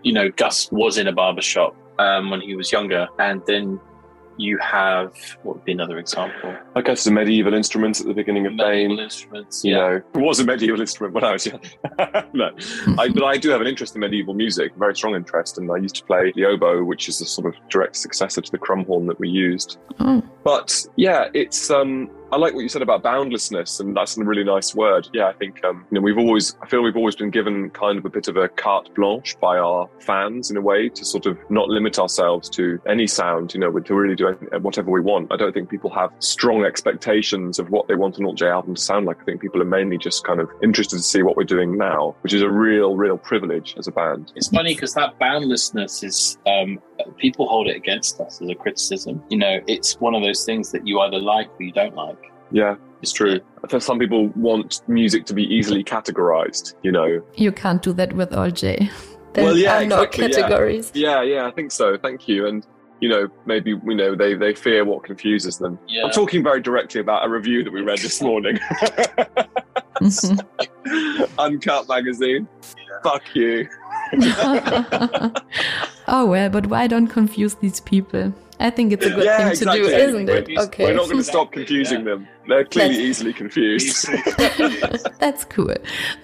you 0.02 0.14
know, 0.14 0.30
Gus 0.30 0.72
was 0.72 0.96
in 0.96 1.08
a 1.08 1.12
barbershop 1.12 1.76
um, 1.98 2.30
when 2.30 2.40
he 2.40 2.56
was 2.56 2.72
younger. 2.72 3.06
And 3.18 3.42
then 3.46 3.78
you 4.36 4.58
have 4.58 5.14
what 5.42 5.56
would 5.56 5.64
be 5.64 5.72
another 5.72 5.98
example? 5.98 6.56
I 6.74 6.82
guess 6.82 7.04
the 7.04 7.10
medieval 7.10 7.54
instruments 7.54 8.00
at 8.00 8.06
the 8.06 8.14
beginning 8.14 8.46
of 8.46 8.56
the 8.56 8.64
medieval 8.64 8.98
instruments. 9.00 9.64
You 9.64 9.72
yeah. 9.72 9.78
know, 9.78 9.96
it 9.96 10.18
was 10.18 10.40
a 10.40 10.44
medieval 10.44 10.80
instrument 10.80 11.14
when 11.14 11.24
I 11.24 11.32
was 11.32 11.46
young. 11.46 11.60
no, 12.32 12.50
I, 12.98 13.08
but 13.08 13.24
I 13.24 13.36
do 13.36 13.50
have 13.50 13.60
an 13.60 13.66
interest 13.66 13.94
in 13.94 14.00
medieval 14.00 14.34
music, 14.34 14.72
very 14.76 14.94
strong 14.94 15.14
interest, 15.14 15.58
and 15.58 15.70
I 15.70 15.76
used 15.76 15.96
to 15.96 16.04
play 16.04 16.32
the 16.34 16.44
oboe, 16.44 16.84
which 16.84 17.08
is 17.08 17.20
a 17.20 17.26
sort 17.26 17.46
of 17.46 17.54
direct 17.68 17.96
successor 17.96 18.40
to 18.40 18.50
the 18.50 18.58
crumhorn 18.58 19.06
that 19.08 19.18
we 19.18 19.28
used. 19.28 19.78
Oh. 20.00 20.22
But 20.42 20.86
yeah, 20.96 21.28
it's 21.34 21.70
um, 21.70 22.10
I 22.34 22.36
like 22.36 22.52
what 22.52 22.62
you 22.62 22.68
said 22.68 22.82
about 22.82 23.04
boundlessness, 23.04 23.78
and 23.78 23.96
that's 23.96 24.16
a 24.16 24.24
really 24.24 24.42
nice 24.42 24.74
word. 24.74 25.08
Yeah, 25.12 25.28
I 25.28 25.34
think 25.34 25.64
um, 25.64 25.86
you 25.92 25.94
know 25.94 26.00
we've 26.00 26.18
always, 26.18 26.56
I 26.60 26.66
feel 26.66 26.82
we've 26.82 26.96
always 26.96 27.14
been 27.14 27.30
given 27.30 27.70
kind 27.70 27.96
of 27.96 28.04
a 28.04 28.10
bit 28.10 28.26
of 28.26 28.36
a 28.36 28.48
carte 28.48 28.92
blanche 28.96 29.38
by 29.40 29.56
our 29.56 29.88
fans 30.00 30.50
in 30.50 30.56
a 30.56 30.60
way 30.60 30.88
to 30.88 31.04
sort 31.04 31.26
of 31.26 31.38
not 31.48 31.68
limit 31.68 31.96
ourselves 31.96 32.50
to 32.50 32.80
any 32.88 33.06
sound. 33.06 33.54
You 33.54 33.60
know, 33.60 33.78
to 33.78 33.94
really 33.94 34.16
do 34.16 34.32
whatever 34.62 34.90
we 34.90 35.00
want. 35.00 35.32
I 35.32 35.36
don't 35.36 35.52
think 35.52 35.70
people 35.70 35.90
have 35.90 36.10
strong 36.18 36.64
expectations 36.64 37.60
of 37.60 37.70
what 37.70 37.86
they 37.86 37.94
want 37.94 38.18
an 38.18 38.24
alt 38.24 38.36
J 38.36 38.48
album 38.48 38.74
to 38.74 38.80
sound 38.80 39.06
like. 39.06 39.20
I 39.20 39.24
think 39.24 39.40
people 39.40 39.62
are 39.62 39.64
mainly 39.64 39.96
just 39.96 40.24
kind 40.24 40.40
of 40.40 40.50
interested 40.60 40.96
to 40.96 41.02
see 41.04 41.22
what 41.22 41.36
we're 41.36 41.44
doing 41.44 41.78
now, 41.78 42.16
which 42.22 42.34
is 42.34 42.42
a 42.42 42.50
real, 42.50 42.96
real 42.96 43.16
privilege 43.16 43.76
as 43.78 43.86
a 43.86 43.92
band. 43.92 44.32
It's 44.34 44.48
funny 44.48 44.74
because 44.74 44.94
that 44.94 45.20
boundlessness 45.20 46.02
is 46.02 46.36
um, 46.48 46.80
people 47.16 47.46
hold 47.46 47.68
it 47.68 47.76
against 47.76 48.20
us 48.20 48.42
as 48.42 48.48
a 48.48 48.56
criticism. 48.56 49.22
You 49.28 49.38
know, 49.38 49.60
it's 49.68 50.00
one 50.00 50.16
of 50.16 50.22
those 50.22 50.44
things 50.44 50.72
that 50.72 50.84
you 50.84 50.98
either 50.98 51.18
like 51.18 51.48
or 51.60 51.62
you 51.62 51.70
don't 51.70 51.94
like. 51.94 52.18
Yeah, 52.50 52.76
it's 53.02 53.12
true. 53.12 53.40
I 53.62 53.66
think 53.66 53.82
some 53.82 53.98
people 53.98 54.28
want 54.36 54.82
music 54.88 55.24
to 55.26 55.34
be 55.34 55.44
easily 55.44 55.82
categorized, 55.82 56.74
you 56.82 56.92
know. 56.92 57.22
You 57.34 57.52
can't 57.52 57.82
do 57.82 57.92
that 57.94 58.12
with 58.12 58.32
alt 58.32 58.54
J. 58.54 58.90
There 59.32 59.44
well, 59.44 59.56
yeah, 59.56 59.82
are 59.82 59.84
no 59.84 60.02
exactly, 60.02 60.28
categories. 60.28 60.92
Yeah. 60.94 61.22
yeah, 61.22 61.34
yeah, 61.34 61.46
I 61.46 61.50
think 61.50 61.72
so. 61.72 61.98
Thank 61.98 62.28
you. 62.28 62.46
And 62.46 62.64
you 63.00 63.08
know, 63.08 63.28
maybe 63.46 63.70
you 63.70 63.94
know 63.94 64.14
they 64.14 64.34
they 64.34 64.54
fear 64.54 64.84
what 64.84 65.02
confuses 65.04 65.58
them. 65.58 65.78
Yeah. 65.88 66.04
I'm 66.04 66.10
talking 66.10 66.42
very 66.42 66.60
directly 66.60 67.00
about 67.00 67.26
a 67.26 67.28
review 67.28 67.64
that 67.64 67.72
we 67.72 67.82
read 67.82 67.98
this 67.98 68.22
morning. 68.22 68.58
Uncut 71.38 71.88
magazine. 71.88 72.48
Yeah. 72.76 73.00
Fuck 73.02 73.34
you. 73.34 73.68
oh 76.08 76.26
well, 76.26 76.48
but 76.48 76.66
why 76.68 76.86
don't 76.86 77.08
confuse 77.08 77.56
these 77.56 77.80
people? 77.80 78.32
I 78.60 78.70
think 78.70 78.92
it's 78.92 79.04
a 79.04 79.10
good 79.10 79.24
yeah, 79.24 79.38
thing 79.38 79.48
exactly. 79.48 79.82
to 79.82 79.88
do, 79.88 79.94
isn't 79.94 80.28
it? 80.28 80.58
Okay. 80.58 80.84
We're 80.84 80.94
not 80.94 81.06
going 81.06 81.18
to 81.18 81.24
stop 81.24 81.52
confusing 81.52 82.00
yeah. 82.00 82.04
them. 82.04 82.28
They're 82.46 82.64
clearly 82.64 82.94
That's, 82.94 83.00
easily 83.00 83.32
confused. 83.32 84.06
That's 85.18 85.44
cool. 85.44 85.74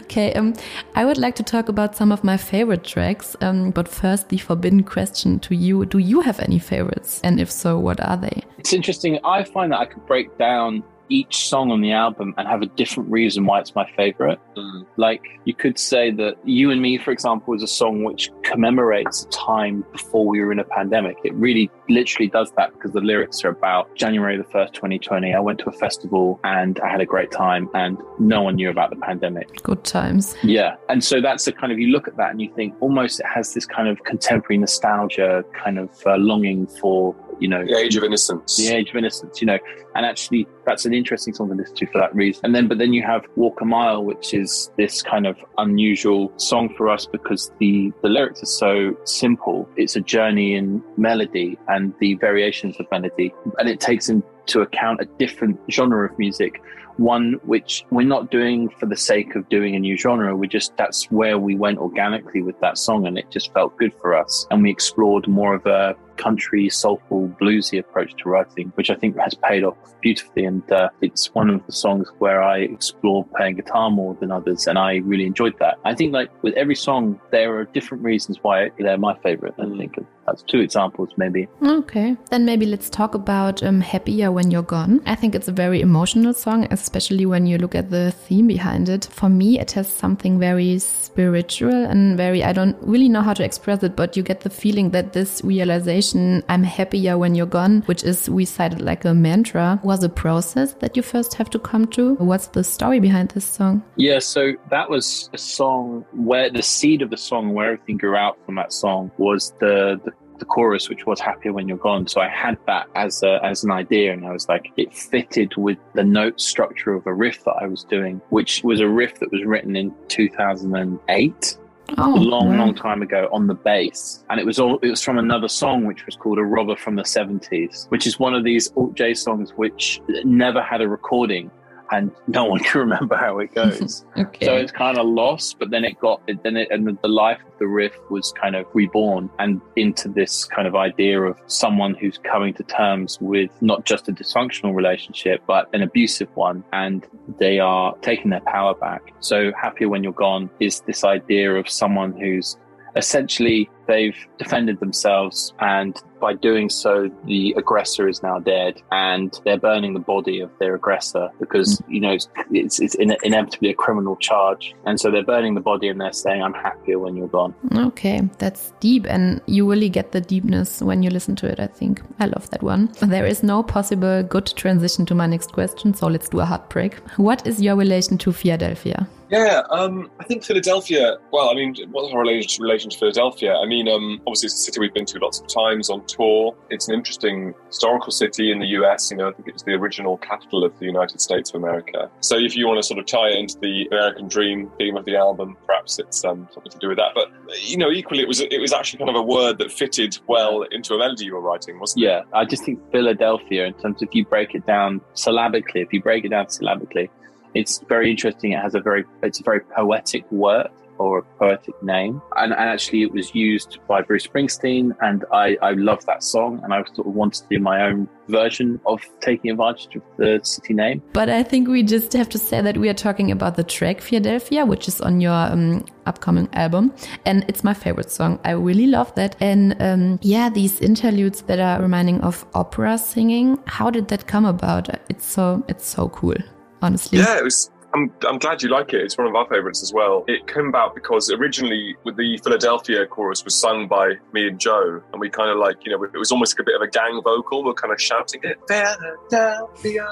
Okay, 0.03 0.33
um, 0.35 0.55
I 0.95 1.05
would 1.05 1.19
like 1.19 1.35
to 1.37 1.43
talk 1.43 1.69
about 1.69 1.97
some 1.97 2.13
of 2.13 2.23
my 2.23 2.37
favorite 2.37 2.85
tracks. 2.85 3.37
Um, 3.41 3.71
but 3.71 3.89
first, 3.89 4.29
the 4.29 4.39
forbidden 4.39 4.85
question 4.85 5.41
to 5.41 5.55
you: 5.55 5.87
Do 5.87 5.99
you 5.99 6.21
have 6.21 6.39
any 6.41 6.59
favorites? 6.59 7.21
And 7.25 7.41
if 7.41 7.51
so, 7.51 7.79
what 7.79 8.01
are 8.01 8.17
they? 8.17 8.43
It's 8.59 8.73
interesting. 8.73 9.19
I 9.25 9.45
find 9.45 9.73
that 9.73 9.81
I 9.81 9.87
could 9.87 10.07
break 10.07 10.37
down 10.37 10.85
each 11.11 11.49
song 11.49 11.71
on 11.71 11.81
the 11.81 11.93
album 11.93 12.35
and 12.39 12.49
have 12.49 12.63
a 12.63 12.67
different 12.67 13.11
reason 13.11 13.45
why 13.45 13.61
it's 13.61 13.75
my 13.75 13.91
favorite. 13.97 14.39
Mm. 14.57 14.87
Like 14.97 15.23
you 15.45 15.55
could 15.55 15.79
say 15.79 16.11
that 16.13 16.37
You 16.45 16.71
and 16.71 16.81
Me, 16.81 16.97
for 16.97 17.11
example, 17.11 17.53
is 17.55 17.63
a 17.63 17.67
song 17.67 18.05
which 18.05 18.31
commemorates 18.43 19.25
a 19.25 19.29
time 19.29 19.85
before 19.93 20.27
we 20.27 20.41
were 20.41 20.53
in 20.53 20.61
a 20.61 20.65
pandemic. 20.65 21.17
It 21.25 21.35
really 21.35 21.71
literally 21.89 22.29
does 22.29 22.53
that 22.57 22.73
because 22.73 22.93
the 22.93 23.01
lyrics 23.01 23.45
are 23.45 23.51
about 23.51 23.95
January 23.97 24.37
the 24.37 24.45
1st, 24.45 24.73
2020. 24.73 25.35
I 25.35 25.41
went 25.41 25.59
to 25.61 25.69
a 25.69 25.73
festival 25.73 26.41
and 26.45 26.79
I 26.81 26.89
had 26.89 27.01
a 27.01 27.07
great 27.07 27.31
time 27.31 27.69
and 27.75 27.99
no 28.19 28.43
one 28.43 28.55
knew 28.55 28.71
about 28.71 28.91
the 28.91 28.97
pandemic. 28.97 29.63
Good 29.63 29.85
times. 29.85 30.37
Yeah. 30.43 30.77
And 30.89 31.03
so 31.03 31.21
that's 31.21 31.45
the 31.45 31.53
kind 31.53 31.73
of, 31.73 31.79
you 31.79 31.89
look 31.89 32.07
at 32.07 32.17
that 32.17 32.31
and 32.31 32.41
you 32.41 32.53
think 32.55 32.75
almost 32.81 33.21
it 33.21 33.27
has 33.27 33.53
this 33.53 33.67
kind 33.67 33.89
of 33.89 34.03
contemporary 34.05 34.59
nostalgia 34.59 35.45
kind 35.53 35.79
of 35.79 35.91
uh, 36.07 36.17
longing 36.17 36.67
for 36.67 37.15
you 37.41 37.49
know. 37.49 37.65
The 37.65 37.77
age 37.77 37.97
of 37.97 38.05
innocence. 38.05 38.57
The 38.57 38.69
age 38.69 38.91
of 38.91 38.97
innocence 38.97 39.41
you 39.41 39.47
know. 39.47 39.59
And 39.95 40.07
actually 40.07 40.47
that's 40.67 40.85
an 40.85 40.95
interesting 40.95 41.35
song 41.35 41.49
to 41.49 41.55
listen 41.55 41.75
to 41.77 41.87
for 41.87 41.99
that 41.99 42.15
reason. 42.15 42.41
And 42.45 42.55
then 42.55 42.69
but 42.69 42.79
then 42.79 42.93
you 42.93 43.03
have 43.03 43.25
walk 43.37 43.61
a 43.61 43.65
mile 43.65 44.05
which 44.05 44.35
is 44.35 44.71
this 44.77 45.03
kind 45.03 45.27
of 45.27 45.37
unusual 45.59 46.33
song 46.37 46.73
for 46.77 46.89
us 46.89 47.07
because 47.07 47.51
the 47.59 47.93
the 48.03 48.09
lyrics 48.09 48.43
are 48.43 48.47
so 48.47 48.97
simple. 49.05 49.69
It's 49.77 49.97
a 49.97 50.01
journey 50.01 50.55
in 50.55 50.83
melody 50.97 51.59
and 51.69 51.93
the 52.01 52.15
variations 52.15 52.77
of 52.79 52.87
melody. 52.91 53.35
And 53.59 53.69
it 53.69 53.81
takes 53.81 54.09
into 54.09 54.61
account 54.61 55.01
a 55.01 55.07
different 55.19 55.59
genre 55.71 56.09
of 56.09 56.19
music. 56.19 56.63
One 56.97 57.35
which 57.45 57.87
we're 57.91 58.07
not 58.07 58.31
doing 58.31 58.69
for 58.79 58.85
the 58.85 58.97
sake 58.97 59.35
of 59.35 59.49
doing 59.49 59.75
a 59.75 59.79
new 59.79 59.97
genre. 59.97 60.37
We 60.37 60.49
just, 60.49 60.77
that's 60.77 61.11
where 61.11 61.39
we 61.39 61.55
went 61.55 61.79
organically 61.79 62.43
with 62.43 62.61
that 62.61 62.77
song 62.77 63.07
and 63.07 63.17
it 63.17 63.31
just 63.31 63.55
felt 63.55 63.77
good 63.79 63.95
for 64.01 64.15
us. 64.15 64.47
And 64.51 64.63
we 64.63 64.71
explored 64.71 65.27
more 65.27 65.55
of 65.55 65.65
a 65.65 65.97
country, 66.21 66.69
soulful, 66.69 67.29
bluesy 67.41 67.79
approach 67.79 68.15
to 68.19 68.29
writing, 68.29 68.73
which 68.75 68.91
I 68.91 68.95
think 68.95 69.17
has 69.19 69.35
paid 69.35 69.65
off 69.65 69.77
beautifully. 70.01 70.45
And 70.45 70.71
uh, 70.71 70.89
it's 71.01 71.35
one 71.35 71.51
of 71.51 71.65
the 71.67 71.73
songs 71.73 72.09
where 72.19 72.43
I 72.43 72.59
explore 72.59 73.25
playing 73.37 73.57
guitar 73.57 73.91
more 73.91 74.15
than 74.21 74.31
others, 74.31 74.67
and 74.67 74.79
I 74.79 74.97
really 75.11 75.27
enjoyed 75.27 75.57
that. 75.59 75.79
I 75.85 75.95
think 75.95 76.13
like 76.13 76.31
with 76.43 76.55
every 76.55 76.77
song, 76.77 77.21
there 77.31 77.57
are 77.57 77.65
different 77.65 78.03
reasons 78.05 78.39
why 78.43 78.71
they're 78.79 78.99
my 78.99 79.17
favorite. 79.19 79.55
I 79.59 79.65
think 79.77 79.97
that's 80.27 80.43
two 80.43 80.61
examples, 80.61 81.11
maybe. 81.17 81.49
Okay, 81.63 82.17
then 82.31 82.45
maybe 82.45 82.67
let's 82.67 82.89
talk 82.89 83.15
about 83.15 83.63
um, 83.63 83.81
"Happier 83.81 84.31
When 84.31 84.51
You're 84.51 84.71
Gone." 84.77 85.01
I 85.07 85.15
think 85.15 85.35
it's 85.35 85.49
a 85.49 85.53
very 85.65 85.81
emotional 85.81 86.35
song, 86.35 86.69
especially 86.71 87.27
when 87.27 87.47
you 87.47 87.59
look 87.59 87.75
at 87.75 87.91
the 87.91 88.13
theme 88.13 88.47
behind 88.47 88.89
it. 88.89 89.09
For 89.11 89.29
me, 89.29 89.59
it 89.59 89.73
has 89.73 89.89
something 89.89 90.39
very 90.39 90.79
spiritual 90.79 91.81
and 91.93 92.17
very 92.17 92.45
I 92.45 92.53
don't 92.53 92.77
really 92.81 93.09
know 93.09 93.23
how 93.23 93.35
to 93.35 93.45
express 93.45 93.83
it, 93.83 93.97
but 93.97 94.17
you 94.17 94.23
get 94.23 94.41
the 94.41 94.51
feeling 94.51 94.91
that 94.91 95.13
this 95.13 95.43
realization, 95.43 96.10
"I'm 96.15 96.63
happier 96.63 97.19
when 97.19 97.35
you're 97.35 97.47
gone," 97.47 97.83
which 97.87 98.05
is 98.05 98.29
we 98.29 98.45
cited 98.45 98.81
like 98.81 99.05
a 99.05 99.15
mantra, 99.15 99.81
was 99.83 100.03
a 100.03 100.09
process 100.09 100.75
that 100.75 100.97
you 100.97 101.03
first 101.03 101.35
have 101.35 101.51
to 101.51 101.59
come 101.59 101.87
to. 101.89 102.15
What's 102.17 102.49
the 102.49 102.65
story 102.65 103.01
behind 103.01 103.31
this 103.31 103.45
song? 103.45 103.83
Yeah, 103.97 104.19
so 104.19 104.53
that 104.71 104.91
was 104.91 105.31
a 105.33 105.39
song 105.39 106.05
where 106.13 106.51
the 106.51 106.63
seed 106.63 107.03
of 107.03 107.11
the 107.11 107.17
song, 107.17 107.55
where 107.55 107.73
everything 107.73 107.97
grew 107.97 108.17
out 108.17 108.39
from 108.45 108.55
that 108.57 108.73
song, 108.73 109.11
was 109.19 109.53
the, 109.61 110.01
the 110.05 110.13
the 110.41 110.45
chorus, 110.47 110.89
which 110.89 111.07
was 111.07 111.21
"Happier 111.21 111.53
When 111.53 111.69
You're 111.69 111.79
Gone." 111.79 112.09
So 112.09 112.21
I 112.21 112.29
had 112.29 112.59
that 112.67 112.89
as 112.97 113.23
a, 113.23 113.39
as 113.45 113.63
an 113.63 113.71
idea, 113.71 114.13
and 114.13 114.27
I 114.27 114.33
was 114.33 114.49
like, 114.49 114.73
it 114.77 114.93
fitted 114.93 115.57
with 115.57 115.79
the 115.95 116.03
note 116.03 116.41
structure 116.41 116.95
of 116.95 117.07
a 117.07 117.15
riff 117.15 117.45
that 117.45 117.57
I 117.61 117.67
was 117.67 117.85
doing, 117.85 118.21
which 118.31 118.65
was 118.65 118.81
a 118.81 118.89
riff 118.89 119.21
that 119.21 119.31
was 119.31 119.45
written 119.45 119.77
in 119.77 119.95
2008. 120.09 121.59
Oh, 121.99 122.17
a 122.17 122.19
long, 122.19 122.51
wow. 122.51 122.59
long 122.59 122.75
time 122.75 123.03
ago 123.03 123.29
on 123.33 123.47
the 123.47 123.55
bass, 123.55 124.25
and 124.31 124.39
it 124.41 124.47
was 124.47 124.59
all 124.59 124.79
it 124.79 124.89
was 124.89 125.03
from 125.03 125.19
another 125.19 125.49
song 125.49 125.85
which 125.85 126.07
was 126.07 126.17
called 126.17 126.39
"A 126.39 126.45
Robber 126.45 126.77
from 126.77 126.97
the 126.97 127.03
'70s," 127.03 127.89
which 127.89 128.07
is 128.07 128.19
one 128.19 128.35
of 128.35 128.45
these 128.45 128.73
alt 128.77 128.95
J 128.95 129.15
songs 129.15 129.53
which 129.57 130.01
never 130.25 130.63
had 130.63 130.81
a 130.81 130.89
recording 130.89 131.51
and 131.91 132.11
no 132.27 132.45
one 132.45 132.61
can 132.61 132.81
remember 132.81 133.17
how 133.17 133.39
it 133.39 133.55
goes. 133.55 134.05
okay. 134.19 134.47
So 134.47 134.55
it's 134.55 134.73
kind 134.73 134.99
of 134.99 135.07
lost, 135.07 135.59
but 135.59 135.71
then 135.71 135.85
it 135.85 135.99
got, 135.99 136.23
then 136.27 136.57
it, 136.57 136.69
and 136.71 136.99
the 137.03 137.09
life 137.09 137.41
of 137.47 137.59
the 137.59 137.67
riff 137.67 137.97
was 138.11 138.33
kind 138.33 138.57
of 138.57 138.67
reborn 138.75 139.31
and 139.39 139.61
into 139.77 140.09
this 140.09 140.45
kind 140.45 140.69
of 140.69 140.77
idea 140.77 141.21
of 141.21 141.39
someone 141.47 141.95
who's 141.95 142.19
coming 142.19 142.55
to 142.55 142.63
terms 142.65 143.19
with 143.21 143.51
not 143.61 143.85
just 143.85 144.09
a 144.09 144.13
dysfunctional 144.13 144.75
relationship, 144.75 145.43
but 145.47 145.69
an 145.75 145.83
abusive 145.83 146.29
one. 146.37 146.65
And 146.73 147.07
they 147.39 147.59
are 147.59 147.97
taking 147.99 148.31
their 148.31 148.41
power 148.41 148.75
back. 148.75 149.13
So 149.21 149.53
happier 149.61 149.89
when 149.89 150.03
you're 150.03 150.13
gone 150.13 150.51
is 150.61 150.81
this 150.83 151.05
idea 151.05 151.55
of 151.55 151.69
someone 151.69 152.13
who's 152.13 152.57
essentially 152.97 153.71
they've 153.87 154.17
defended 154.39 154.81
themselves 154.81 155.53
and 155.61 155.97
by 156.21 156.35
doing 156.35 156.69
so 156.69 157.11
the 157.25 157.55
aggressor 157.57 158.09
is 158.09 158.23
now 158.23 158.39
dead 158.39 158.81
and 158.93 159.41
they're 159.45 159.59
burning 159.59 159.95
the 159.95 160.01
body 160.01 160.41
of 160.41 160.51
their 160.59 160.75
aggressor 160.75 161.29
because 161.39 161.79
mm. 161.81 161.95
you 161.95 162.01
know 162.01 162.13
it's 162.13 162.29
it's, 162.51 162.81
it's 162.81 162.95
in, 162.97 163.17
inevitably 163.23 163.71
a 163.71 163.75
criminal 163.75 164.17
charge 164.17 164.75
and 164.85 165.01
so 165.01 165.11
they're 165.11 165.25
burning 165.25 165.55
the 165.55 165.61
body 165.61 165.89
and 165.89 166.01
they're 166.01 166.13
saying 166.13 166.43
i'm 166.43 166.55
happier 166.55 166.99
when 166.99 167.17
you're 167.17 167.29
gone 167.29 167.55
okay 167.77 168.21
that's 168.39 168.73
deep 168.81 169.07
and 169.09 169.41
you 169.47 169.69
really 169.69 169.89
get 169.89 170.13
the 170.13 170.21
deepness 170.21 170.83
when 170.83 171.03
you 171.03 171.11
listen 171.11 171.35
to 171.35 171.47
it 171.47 171.59
i 171.59 171.67
think 171.67 172.03
i 172.19 172.27
love 172.27 172.49
that 172.51 172.63
one 172.63 172.91
there 173.03 173.27
is 173.27 173.43
no 173.43 173.63
possible 173.63 174.23
good 174.23 174.47
transition 174.57 175.07
to 175.07 175.15
my 175.15 175.27
next 175.27 175.53
question 175.53 175.95
so 175.95 176.07
let's 176.07 176.29
do 176.29 176.41
a 176.41 176.45
heartbreak 176.45 176.95
what 177.17 177.47
is 177.47 177.61
your 177.61 177.77
relation 177.77 178.19
to 178.19 178.33
philadelphia 178.33 179.09
yeah, 179.31 179.63
um, 179.71 180.11
I 180.19 180.25
think 180.25 180.43
Philadelphia. 180.45 181.17
Well, 181.33 181.51
I 181.51 181.55
mean, 181.55 181.77
what's 181.93 182.13
our 182.13 182.21
relation, 182.21 182.65
relation 182.65 182.91
to 182.91 182.99
Philadelphia? 182.99 183.55
I 183.55 183.65
mean, 183.65 183.89
um, 183.89 184.21
obviously 184.27 184.47
it's 184.47 184.55
a 184.57 184.59
city 184.59 184.81
we've 184.81 184.93
been 184.93 185.07
to 185.07 185.19
lots 185.21 185.41
of 185.41 185.47
times 185.47 185.89
on 185.89 186.05
tour. 186.13 186.55
It's 186.71 186.89
an 186.89 186.95
interesting 186.95 187.55
historical 187.67 188.13
city 188.13 188.51
in 188.51 188.59
the 188.59 188.67
US. 188.79 189.11
You 189.11 189.19
know, 189.19 189.29
I 189.29 189.33
think 189.33 189.49
it's 189.49 189.63
the 189.63 189.73
original 189.73 190.17
capital 190.19 190.65
of 190.65 190.79
the 190.79 190.87
United 190.87 191.21
States 191.21 191.51
of 191.51 191.57
America. 191.57 192.11
So 192.21 192.37
if 192.37 192.57
you 192.57 192.67
want 192.67 192.79
to 192.79 192.83
sort 192.83 192.99
of 192.99 193.07
tie 193.07 193.31
it 193.31 193.39
into 193.39 193.59
the 193.59 193.87
American 193.91 194.29
Dream 194.29 194.71
theme 194.79 194.97
of 194.97 195.05
the 195.05 195.17
album, 195.17 195.57
perhaps 195.67 195.99
it's 195.99 196.25
um, 196.25 196.49
something 196.53 196.73
to 196.73 196.79
do 196.79 196.89
with 196.89 196.99
that. 196.99 197.13
But 197.15 197.29
you 197.61 197.77
know, 197.77 197.91
equally, 197.91 198.23
it 198.23 198.29
was 198.29 198.41
it 198.41 198.61
was 198.61 198.73
actually 198.73 198.99
kind 198.99 199.11
of 199.11 199.17
a 199.17 199.23
word 199.23 199.59
that 199.59 199.73
fitted 199.73 200.19
well 200.27 200.63
into 200.63 200.95
a 200.95 200.99
melody 200.99 201.25
you 201.25 201.35
were 201.35 201.41
writing, 201.41 201.79
wasn't 201.79 202.05
it? 202.05 202.07
Yeah, 202.07 202.23
I 202.33 202.45
just 202.45 202.65
think 202.65 202.79
Philadelphia, 202.91 203.67
in 203.67 203.75
terms 203.75 204.03
of 204.03 204.09
if 204.09 204.15
you 204.15 204.25
break 204.25 204.55
it 204.55 204.67
down 204.67 205.01
syllabically, 205.15 205.81
if 205.83 205.93
you 205.93 206.03
break 206.03 206.25
it 206.25 206.31
down 206.31 206.49
syllabically 206.49 207.11
it's 207.55 207.81
very 207.89 208.11
interesting. 208.11 208.53
It 208.53 208.61
has 208.61 208.75
a 208.75 208.81
very, 208.81 209.05
it's 209.23 209.41
a 209.41 209.43
very 209.43 209.61
poetic 209.61 210.31
word 210.31 210.69
or 211.01 211.19
a 211.19 211.23
poetic 211.39 211.83
name. 211.83 212.21
And, 212.37 212.53
and, 212.53 212.69
actually, 212.69 213.03
it 213.03 213.13
was 213.13 213.35
used 213.35 213.79
by 213.89 214.03
Bruce 214.03 214.27
Springsteen, 214.27 214.95
and 215.01 215.25
I, 215.33 215.57
I 215.63 215.73
love 215.73 216.05
that 216.05 216.23
song, 216.23 216.61
and 216.63 216.75
I 216.75 216.85
sort 216.95 217.07
of 217.09 217.15
wanted 217.15 217.43
to 217.43 217.57
do 217.57 217.59
my 217.59 217.87
own 217.87 218.07
version 218.29 218.79
of 218.85 219.01
taking 219.21 219.51
advantage 219.51 219.97
of 219.97 220.03
the 220.19 220.41
city 220.43 220.75
name. 220.75 221.03
But 221.15 221.31
I 221.31 221.43
think 221.43 221.69
we 221.69 221.83
just 221.83 222.13
have 222.13 222.29
to 222.29 222.39
say 222.39 222.61
that 222.61 222.77
we 222.77 222.91
are 222.91 222.95
talking 222.95 223.31
about 223.31 223.57
the 223.57 223.65
track 223.65 224.03
Philadelphia, 224.03 224.67
which 224.67 224.89
is 224.89 225.01
on 225.01 225.23
your 225.23 225.33
um, 225.33 225.87
upcoming 226.05 226.49
album, 226.53 226.93
and 227.25 227.47
it's 227.49 227.65
my 227.65 227.73
favorite 227.73 228.11
song. 228.11 228.39
I 228.45 228.51
really 228.51 228.87
love 228.87 229.15
that. 229.15 229.37
And 229.41 229.75
um, 229.81 230.19
yeah, 230.21 230.51
these 230.51 230.81
interludes 230.81 231.43
that 231.43 231.59
are 231.59 231.81
reminding 231.81 232.21
of 232.21 232.45
opera 232.53 232.99
singing. 232.99 233.59
How 233.67 233.91
did 233.91 234.09
that 234.09 234.27
come 234.27 234.45
about? 234.45 234.89
It's 235.09 235.25
so 235.25 235.65
it's 235.67 235.87
so 235.87 236.11
cool 236.11 236.37
honestly. 236.83 237.19
Yeah, 237.19 237.39
it 237.39 237.45
was. 237.45 237.71
I'm, 237.93 238.13
I'm 238.27 238.39
glad 238.39 238.63
you 238.63 238.69
like 238.69 238.93
it. 238.93 239.03
It's 239.03 239.19
one 239.19 239.27
of 239.27 239.35
our 239.35 239.47
favourites 239.49 239.83
as 239.83 239.93
well. 239.93 240.25
It 240.29 240.47
came 240.47 240.67
about 240.67 240.95
because 240.95 241.31
originally 241.31 241.97
with 242.05 242.17
the 242.17 242.39
Philadelphia 242.39 243.07
chorus 243.07 243.45
was 243.45 243.55
sung 243.55 243.89
by 243.89 244.15
me 244.33 244.49
and 244.49 244.59
Joe, 244.59 245.03
and 245.13 245.21
we 245.21 245.29
kind 245.29 245.51
of 245.51 245.59
like, 245.59 245.85
you 245.85 245.93
know, 245.93 246.03
it 246.05 246.17
was 246.17 246.31
almost 246.31 246.55
like 246.55 246.61
a 246.61 246.65
bit 246.65 246.77
of 246.77 246.83
a 246.83 246.89
gang 246.89 247.21
vocal. 247.23 247.65
We're 247.65 247.75
kind 247.75 247.93
of 247.93 248.01
shouting 248.01 248.41
it, 248.45 248.59
Philadelphia. 248.69 250.07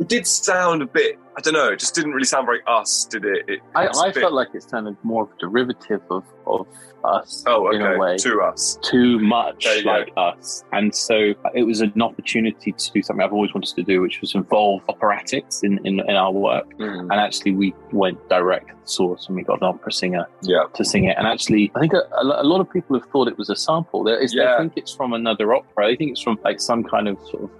It 0.00 0.08
did 0.08 0.26
sound 0.26 0.82
a 0.82 0.86
bit, 0.86 1.18
I 1.36 1.40
don't 1.40 1.54
know, 1.54 1.68
it 1.68 1.78
just 1.78 1.94
didn't 1.94 2.12
really 2.12 2.26
sound 2.26 2.46
very 2.46 2.60
us, 2.66 3.04
did 3.04 3.24
it? 3.24 3.44
it 3.48 3.60
I, 3.74 3.86
I 3.86 4.12
felt 4.12 4.32
like 4.32 4.48
it 4.54 4.64
sounded 4.64 4.96
more 5.02 5.24
of 5.24 5.30
a 5.30 5.38
derivative 5.38 6.02
of, 6.10 6.24
of 6.46 6.66
us 7.04 7.44
oh, 7.46 7.68
okay. 7.68 7.76
in 7.76 7.82
a 7.82 7.98
way. 7.98 8.16
To 8.18 8.40
us. 8.42 8.78
Too 8.82 9.18
much 9.18 9.66
like 9.84 10.12
us. 10.16 10.64
And 10.72 10.94
so 10.94 11.34
it 11.54 11.64
was 11.64 11.80
an 11.80 12.00
opportunity 12.00 12.72
to 12.72 12.92
do 12.92 13.02
something 13.02 13.24
I've 13.24 13.32
always 13.32 13.52
wanted 13.54 13.74
to 13.74 13.82
do, 13.82 14.00
which 14.00 14.20
was 14.20 14.34
involve 14.34 14.84
operatics 14.86 15.64
in, 15.64 15.84
in, 15.86 16.00
in 16.00 16.16
our 16.16 16.32
work. 16.32 16.72
Mm. 16.78 17.02
And 17.02 17.12
actually, 17.12 17.52
we 17.52 17.74
went 17.92 18.28
direct 18.28 18.68
to 18.68 18.74
the 18.74 18.88
source 18.88 19.26
and 19.26 19.36
we 19.36 19.42
got 19.42 19.60
an 19.60 19.68
opera 19.68 19.92
singer 19.92 20.28
yeah. 20.42 20.64
to 20.74 20.84
sing 20.84 21.04
it. 21.04 21.16
And 21.18 21.26
actually, 21.26 21.72
I 21.74 21.80
think 21.80 21.92
a, 21.92 22.06
a 22.22 22.44
lot 22.44 22.60
of 22.60 22.70
people 22.70 22.98
have 22.98 23.08
thought 23.10 23.28
it 23.28 23.38
was 23.38 23.50
a 23.50 23.56
sample. 23.56 24.04
There 24.04 24.18
is, 24.18 24.34
yeah. 24.34 24.56
They 24.56 24.64
think 24.64 24.72
it's 24.76 24.94
from 24.94 25.12
another 25.12 25.54
opera. 25.54 25.88
I 25.88 25.96
think 25.96 26.12
it's 26.12 26.22
from 26.22 26.38
like 26.44 26.60
some 26.60 26.84
kind 26.84 27.08
of 27.08 27.18
sort 27.30 27.44
of 27.44 27.50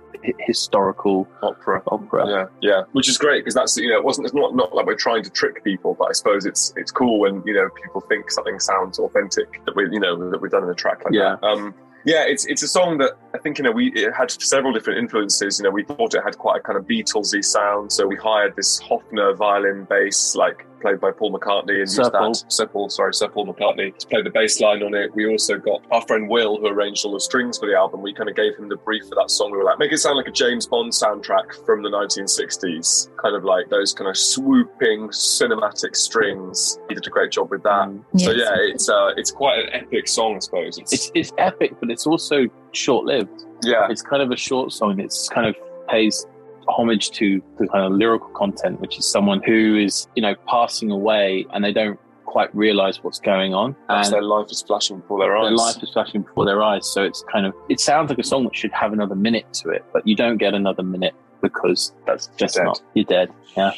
historical 0.41 1.29
opera. 1.43 1.83
Opera. 1.87 2.29
Yeah, 2.29 2.45
yeah, 2.61 2.83
which 2.93 3.09
is 3.09 3.19
great 3.19 3.43
because 3.45 3.55
that's 3.55 3.76
you 3.76 3.91
know 3.91 3.97
it 3.97 4.05
wasn't 4.05 4.26
it's 4.26 4.35
not 4.35 4.55
not 4.55 4.75
like 4.75 4.87
we're 4.87 4.95
trying 4.95 5.23
to 5.25 5.31
trick 5.31 5.62
people, 5.64 5.95
but 5.99 6.09
I 6.11 6.12
suppose 6.12 6.47
it's 6.47 6.73
it's 6.76 6.91
cool 6.91 7.21
when 7.21 7.43
you 7.45 7.55
know 7.55 7.69
people 7.83 8.00
think 8.02 8.31
something 8.31 8.59
sounds 8.59 8.99
authentic 8.99 9.64
that 9.64 9.76
we 9.76 9.85
you 9.91 10.00
know 10.00 10.31
that 10.31 10.41
we've 10.41 10.50
done 10.50 10.64
in 10.64 10.71
a 10.71 10.75
track 10.75 11.05
like 11.05 11.14
yeah. 11.14 11.37
that. 11.41 11.47
Um, 11.47 11.75
yeah, 12.05 12.25
it's 12.26 12.47
it's 12.47 12.62
a 12.62 12.69
song 12.69 12.99
that 12.99 13.12
I 13.35 13.38
think 13.38 13.59
you 13.59 13.64
know 13.64 13.71
we 13.71 13.93
it 13.93 14.12
had 14.12 14.31
several 14.31 14.73
different 14.73 14.99
influences. 14.99 15.59
You 15.59 15.64
know, 15.64 15.71
we 15.71 15.85
thought 15.85 16.14
it 16.14 16.23
had 16.25 16.37
quite 16.38 16.59
a 16.59 16.61
kind 16.61 16.79
of 16.79 16.87
Beatlesy 16.87 17.45
sound, 17.45 17.93
so 17.93 18.07
we 18.07 18.17
hired 18.17 18.57
this 18.57 18.83
Hofner 18.83 19.37
violin 19.37 19.85
bass 19.88 20.35
like 20.35 20.67
played 20.82 21.00
by 21.00 21.10
Paul 21.12 21.32
McCartney 21.32 21.78
and 21.78 21.90
Sir 21.90 22.10
Paul. 22.10 22.34
That, 22.34 22.52
Sir 22.52 22.66
Paul, 22.66 22.90
sorry, 22.90 23.14
Sir 23.14 23.28
Paul 23.28 23.46
McCartney 23.46 23.96
to 23.96 24.06
play 24.06 24.22
the 24.22 24.30
bass 24.30 24.60
line 24.60 24.82
on 24.82 24.94
it. 24.94 25.14
We 25.14 25.26
also 25.26 25.58
got 25.58 25.82
our 25.90 26.02
friend 26.02 26.28
Will, 26.28 26.58
who 26.58 26.66
arranged 26.66 27.04
all 27.06 27.12
the 27.12 27.20
strings 27.20 27.58
for 27.58 27.66
the 27.66 27.76
album. 27.76 28.02
We 28.02 28.12
kind 28.12 28.28
of 28.28 28.36
gave 28.36 28.56
him 28.56 28.68
the 28.68 28.76
brief 28.76 29.08
for 29.08 29.14
that 29.14 29.30
song. 29.30 29.52
We 29.52 29.58
were 29.58 29.64
like, 29.64 29.78
make 29.78 29.92
it 29.92 29.98
sound 29.98 30.16
like 30.16 30.26
a 30.26 30.32
James 30.32 30.66
Bond 30.66 30.92
soundtrack 30.92 31.64
from 31.64 31.82
the 31.82 31.88
1960s, 31.88 33.08
kind 33.16 33.36
of 33.36 33.44
like 33.44 33.70
those 33.70 33.94
kind 33.94 34.10
of 34.10 34.16
swooping 34.16 35.08
cinematic 35.08 35.96
strings. 35.96 36.78
He 36.88 36.94
did 36.94 37.06
a 37.06 37.10
great 37.10 37.30
job 37.30 37.50
with 37.50 37.62
that. 37.62 37.88
Mm. 37.88 38.20
So 38.20 38.32
yeah, 38.32 38.56
it's 38.58 38.88
uh, 38.88 39.12
it's 39.16 39.30
quite 39.30 39.60
an 39.60 39.68
epic 39.72 40.08
song, 40.08 40.36
I 40.36 40.38
suppose. 40.40 40.78
It's, 40.78 40.92
it's, 40.92 41.12
it's 41.14 41.32
epic, 41.38 41.74
but 41.80 41.90
it's 41.90 42.06
also 42.06 42.46
short 42.72 43.06
lived. 43.06 43.44
Yeah, 43.62 43.86
it's 43.88 44.02
kind 44.02 44.22
of 44.22 44.32
a 44.32 44.36
short 44.36 44.72
song. 44.72 44.98
It's 44.98 45.28
kind 45.28 45.46
of 45.46 45.54
pays 45.88 46.26
homage 46.69 47.11
to 47.12 47.42
the 47.59 47.66
kind 47.69 47.85
of 47.85 47.92
lyrical 47.92 48.28
content, 48.31 48.81
which 48.81 48.99
is 48.99 49.11
someone 49.11 49.42
who 49.45 49.76
is, 49.76 50.07
you 50.14 50.23
know, 50.23 50.35
passing 50.47 50.90
away 50.90 51.47
and 51.52 51.64
they 51.64 51.73
don't 51.73 51.99
quite 52.25 52.54
realize 52.54 53.02
what's 53.04 53.21
going 53.21 53.52
on. 53.54 53.76
And 53.88 54.11
their 54.12 54.23
life 54.23 54.50
is 54.50 54.62
flashing 54.62 55.00
before 55.00 55.19
their 55.19 55.37
eyes. 55.37 55.49
Their 55.49 55.57
life 55.57 55.83
is 55.83 55.90
flashing 55.90 56.23
before 56.23 56.47
their 56.47 56.62
eyes. 56.62 56.90
So 56.90 57.02
it's 57.02 57.23
kind 57.31 57.45
of, 57.47 57.54
it 57.69 57.78
sounds 57.78 58.09
like 58.09 58.19
a 58.19 58.25
song 58.25 58.45
that 58.45 58.57
should 58.57 58.73
have 58.73 58.92
another 58.92 59.14
minute 59.14 59.52
to 59.54 59.71
it, 59.71 59.85
but 59.92 60.07
you 60.07 60.16
don't 60.16 60.38
get 60.38 60.54
another 60.54 60.83
minute 60.83 61.14
because 61.42 61.92
that's 62.07 62.28
just 62.38 62.57
you're 62.57 62.64
not, 62.64 62.81
you're 62.95 63.04
dead. 63.04 63.31
Yeah. 63.57 63.73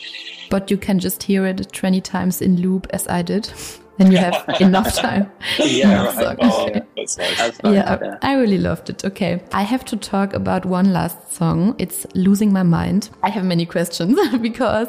But 0.50 0.71
you 0.71 0.76
can 0.76 0.99
just 1.00 1.23
hear 1.25 1.47
it 1.47 1.73
20 1.73 2.00
times 2.00 2.41
in 2.41 2.61
loop 2.61 2.87
as 2.91 3.09
I 3.09 3.23
did. 3.23 3.50
and 3.99 4.12
you 4.12 4.19
have 4.19 4.45
enough 4.61 4.95
time. 4.95 5.31
yeah, 5.59 6.05
right. 6.17 6.38
oh, 6.41 6.71
That's 6.73 6.87
nice. 7.18 7.37
That's 7.38 7.62
nice, 7.62 7.75
yeah, 7.75 7.99
yeah. 8.02 8.18
I 8.23 8.34
really 8.34 8.58
loved 8.58 8.90
it. 8.90 9.04
Okay. 9.04 9.42
I 9.52 9.62
have 9.62 9.84
to 9.87 9.96
talk 9.96 10.34
about 10.34 10.64
one 10.66 10.92
last 10.92 11.32
song. 11.32 11.75
It's 11.78 12.06
Losing 12.14 12.52
My 12.52 12.62
Mind. 12.62 13.11
I 13.23 13.30
have 13.30 13.44
many 13.44 13.66
questions 13.66 14.18
because 14.40 14.88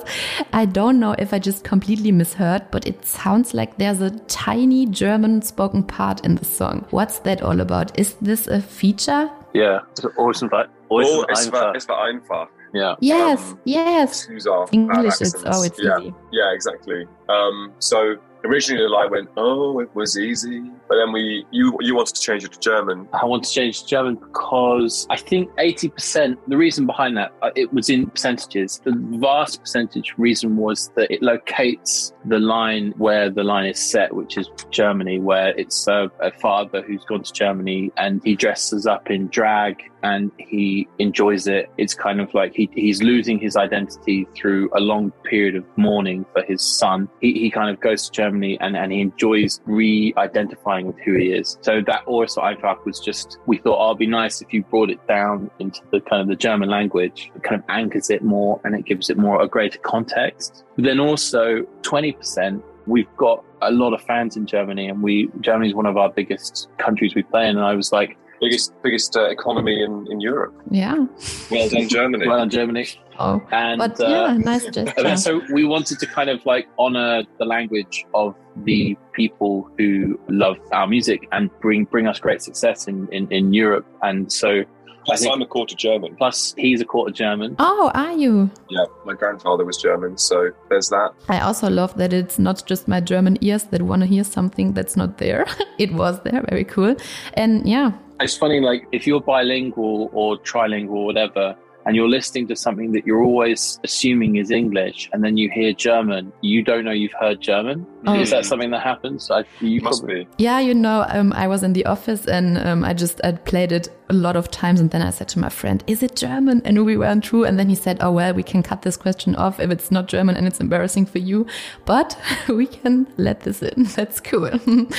I 0.53 0.65
don't 0.65 0.99
know 0.99 1.15
if 1.17 1.33
I 1.33 1.39
just 1.39 1.63
completely 1.63 2.11
misheard, 2.11 2.63
but 2.71 2.85
it 2.87 3.05
sounds 3.05 3.53
like 3.53 3.77
there's 3.77 4.01
a 4.01 4.11
tiny 4.27 4.85
German 4.85 5.41
spoken 5.41 5.83
part 5.83 6.25
in 6.25 6.35
the 6.35 6.45
song. 6.45 6.85
What's 6.91 7.19
that 7.19 7.41
all 7.41 7.59
about? 7.61 7.97
Is 7.99 8.13
this 8.21 8.47
a 8.47 8.61
feature? 8.61 9.29
Yeah. 9.53 9.79
So 9.93 10.09
awesome, 10.17 10.49
but 10.49 10.69
Oh, 10.91 10.97
awesome. 10.99 11.25
it's 11.29 11.45
for, 11.47 11.75
it's 11.75 11.85
einfach. 11.87 12.47
yeah. 12.73 12.95
Yes, 12.99 13.39
Um, 13.51 13.59
yes. 13.65 14.27
English, 14.29 14.45
bad 14.45 15.05
it's 15.05 15.21
accents. 15.21 15.43
oh, 15.47 15.63
it's 15.63 15.79
yeah. 15.81 15.97
easy. 15.99 16.13
Yeah, 16.31 16.53
exactly. 16.53 17.07
Um, 17.29 17.73
so 17.79 18.17
originally 18.45 18.87
line 18.87 19.09
went, 19.09 19.29
"Oh, 19.37 19.79
it 19.79 19.93
was 19.95 20.17
easy," 20.17 20.61
but 20.87 20.95
then 20.95 21.11
we 21.11 21.45
you 21.51 21.77
you 21.81 21.95
wanted 21.95 22.15
to 22.15 22.21
change 22.21 22.43
it 22.43 22.53
to 22.53 22.59
German. 22.59 23.07
I 23.13 23.25
want 23.25 23.43
to 23.43 23.51
change 23.51 23.81
to 23.81 23.87
German 23.87 24.15
because 24.15 25.07
I 25.09 25.17
think 25.17 25.49
80%, 25.57 26.37
the 26.47 26.57
reason 26.57 26.85
behind 26.85 27.17
that, 27.17 27.33
uh, 27.41 27.51
it 27.55 27.73
was 27.73 27.89
in 27.89 28.07
percentages. 28.07 28.79
The 28.83 28.93
vast 29.19 29.61
percentage 29.61 30.13
reason 30.17 30.57
was 30.57 30.89
that 30.95 31.11
it 31.11 31.21
locates 31.21 32.13
the 32.25 32.39
line 32.39 32.93
where 32.97 33.29
the 33.29 33.43
line 33.43 33.65
is 33.65 33.79
set, 33.79 34.13
which 34.13 34.37
is 34.37 34.49
Germany, 34.69 35.19
where 35.19 35.49
it's 35.57 35.87
uh, 35.87 36.07
a 36.19 36.31
father 36.31 36.81
who's 36.81 37.03
gone 37.05 37.23
to 37.23 37.33
Germany 37.33 37.91
and 37.97 38.21
he 38.23 38.35
dresses 38.35 38.85
up 38.85 39.09
in 39.09 39.27
drag 39.27 39.81
and 40.03 40.31
he 40.37 40.87
enjoys 40.99 41.47
it. 41.47 41.69
It's 41.77 41.95
kind 41.95 42.21
of 42.21 42.33
like 42.33 42.53
he, 42.53 42.69
he's 42.73 43.01
losing 43.01 43.39
his 43.39 43.55
identity 43.55 44.27
through 44.35 44.69
a 44.75 44.79
long 44.79 45.11
period 45.23 45.55
of 45.55 45.65
mourning 45.77 46.25
for 46.31 46.43
his 46.43 46.61
son. 46.61 47.09
He, 47.25 47.33
he 47.33 47.49
kind 47.49 47.71
of 47.71 47.79
goes 47.79 48.05
to 48.05 48.11
Germany 48.11 48.55
and, 48.61 48.77
and 48.77 48.91
he 48.91 49.01
enjoys 49.01 49.59
re 49.65 50.13
identifying 50.15 50.85
with 50.85 50.99
who 50.99 51.15
he 51.15 51.31
is. 51.31 51.57
So 51.61 51.81
that 51.87 52.03
also 52.05 52.41
Einfach 52.41 52.85
was 52.85 52.99
just, 52.99 53.39
we 53.47 53.57
thought, 53.57 53.79
oh, 53.79 53.87
it'd 53.87 53.97
be 53.97 54.05
nice 54.05 54.43
if 54.43 54.53
you 54.53 54.63
brought 54.63 54.91
it 54.91 55.05
down 55.07 55.49
into 55.57 55.81
the 55.91 56.01
kind 56.01 56.21
of 56.21 56.27
the 56.27 56.35
German 56.35 56.69
language. 56.69 57.31
It 57.35 57.41
kind 57.41 57.59
of 57.59 57.65
anchors 57.67 58.11
it 58.11 58.21
more 58.23 58.61
and 58.63 58.75
it 58.75 58.85
gives 58.85 59.09
it 59.09 59.17
more 59.17 59.41
a 59.41 59.47
greater 59.47 59.79
context. 59.79 60.63
But 60.75 60.85
then 60.85 60.99
also 60.99 61.63
20%. 61.81 62.61
We've 62.85 63.17
got 63.17 63.43
a 63.63 63.71
lot 63.71 63.93
of 63.93 64.01
fans 64.03 64.37
in 64.37 64.45
Germany, 64.45 64.87
and 64.87 65.01
we 65.01 65.31
Germany 65.39 65.69
is 65.69 65.73
one 65.73 65.87
of 65.87 65.97
our 65.97 66.09
biggest 66.09 66.67
countries 66.77 67.15
we 67.15 67.23
play 67.23 67.49
in. 67.49 67.57
And 67.57 67.65
I 67.65 67.73
was 67.73 67.91
like, 67.91 68.15
Biggest 68.41 68.73
biggest 68.83 69.15
uh, 69.15 69.25
economy 69.29 69.81
in, 69.83 70.07
in 70.11 70.19
Europe. 70.19 70.53
Yeah. 70.69 71.05
Well 71.49 71.69
done, 71.69 71.87
Germany. 71.87 72.27
well, 72.27 72.41
in 72.43 72.49
Germany, 72.49 72.87
Oh. 73.17 73.41
and 73.51 73.77
But 73.79 73.99
uh, 73.99 74.07
yeah, 74.09 74.37
nice 74.37 74.65
And 74.65 74.73
gesture. 74.73 75.17
so 75.27 75.41
we 75.53 75.63
wanted 75.63 75.99
to 75.99 76.05
kind 76.07 76.29
of 76.29 76.45
like 76.45 76.67
honor 76.77 77.23
the 77.39 77.45
language 77.45 78.05
of 78.13 78.35
the 78.65 78.97
people 79.13 79.69
who 79.77 80.19
love 80.27 80.57
our 80.73 80.85
music 80.87 81.27
and 81.31 81.49
bring 81.61 81.85
bring 81.85 82.07
us 82.07 82.19
great 82.19 82.41
success 82.41 82.87
in, 82.87 83.07
in, 83.11 83.27
in 83.31 83.53
Europe. 83.53 83.85
And 84.01 84.31
so 84.31 84.63
Plus, 85.05 85.21
think- 85.21 85.33
I'm 85.35 85.41
a 85.41 85.45
quarter 85.45 85.75
German. 85.75 86.15
plus 86.15 86.53
he's 86.57 86.81
a 86.81 86.85
quarter 86.85 87.13
German. 87.13 87.55
Oh, 87.59 87.91
are 87.93 88.13
you? 88.13 88.49
Yeah, 88.69 88.85
my 89.05 89.13
grandfather 89.13 89.63
was 89.63 89.77
German, 89.77 90.17
so 90.17 90.49
there's 90.69 90.89
that. 90.89 91.11
I 91.29 91.39
also 91.41 91.69
love 91.69 91.95
that 91.97 92.11
it's 92.11 92.39
not 92.39 92.65
just 92.65 92.87
my 92.87 92.99
German 93.01 93.37
ears 93.41 93.65
that 93.65 93.83
want 93.83 94.01
to 94.01 94.07
hear 94.07 94.23
something 94.23 94.73
that's 94.73 94.97
not 94.97 95.19
there. 95.19 95.45
it 95.77 95.93
was 95.93 96.19
there, 96.23 96.43
very 96.49 96.63
cool. 96.63 96.95
And 97.35 97.69
yeah, 97.69 97.91
It's 98.19 98.37
funny, 98.37 98.59
like 98.61 98.87
if 98.91 99.05
you're 99.05 99.21
bilingual 99.21 100.09
or 100.13 100.37
trilingual, 100.37 100.91
or 100.91 101.05
whatever, 101.05 101.55
and 101.85 101.95
you're 101.95 102.09
listening 102.09 102.47
to 102.47 102.55
something 102.55 102.93
that 102.93 103.05
you're 103.05 103.21
always 103.23 103.79
assuming 103.83 104.37
is 104.37 104.49
English, 104.51 105.09
and 105.13 105.23
then 105.23 105.37
you 105.37 105.49
hear 105.51 105.71
German, 105.73 106.31
you 106.41 106.63
don't 106.63 106.83
know 106.85 106.91
you've 106.91 107.13
heard 107.19 107.41
German. 107.41 107.85
Oh. 108.07 108.19
Is 108.19 108.31
that 108.31 108.45
something 108.45 108.71
that 108.71 108.81
happens? 108.81 109.29
I, 109.29 109.43
you 109.59 109.81
Must 109.81 110.01
probably- 110.01 110.23
be. 110.23 110.29
yeah, 110.37 110.59
you 110.59 110.73
know, 110.73 111.05
um, 111.09 111.31
I 111.33 111.47
was 111.47 111.61
in 111.61 111.73
the 111.73 111.85
office 111.85 112.25
and 112.25 112.57
um, 112.57 112.83
I 112.83 112.93
just 112.93 113.19
I 113.23 113.33
played 113.33 113.71
it 113.71 113.89
a 114.09 114.13
lot 114.13 114.35
of 114.35 114.51
times, 114.51 114.79
and 114.79 114.91
then 114.91 115.01
I 115.01 115.09
said 115.09 115.27
to 115.29 115.39
my 115.39 115.49
friend, 115.49 115.83
"Is 115.87 116.03
it 116.03 116.15
German?" 116.15 116.61
And 116.65 116.85
we 116.85 116.97
weren't 116.97 117.23
true. 117.23 117.43
And 117.43 117.57
then 117.59 117.69
he 117.69 117.75
said, 117.75 117.97
"Oh 118.01 118.11
well, 118.11 118.33
we 118.33 118.43
can 118.43 118.63
cut 118.63 118.81
this 118.81 118.97
question 118.97 119.35
off 119.35 119.59
if 119.59 119.71
it's 119.71 119.91
not 119.91 120.07
German 120.07 120.35
and 120.35 120.47
it's 120.47 120.59
embarrassing 120.59 121.05
for 121.05 121.19
you, 121.19 121.45
but 121.85 122.17
we 122.47 122.67
can 122.67 123.07
let 123.17 123.41
this 123.41 123.61
in. 123.61 123.83
That's 123.95 124.19
cool." 124.19 124.51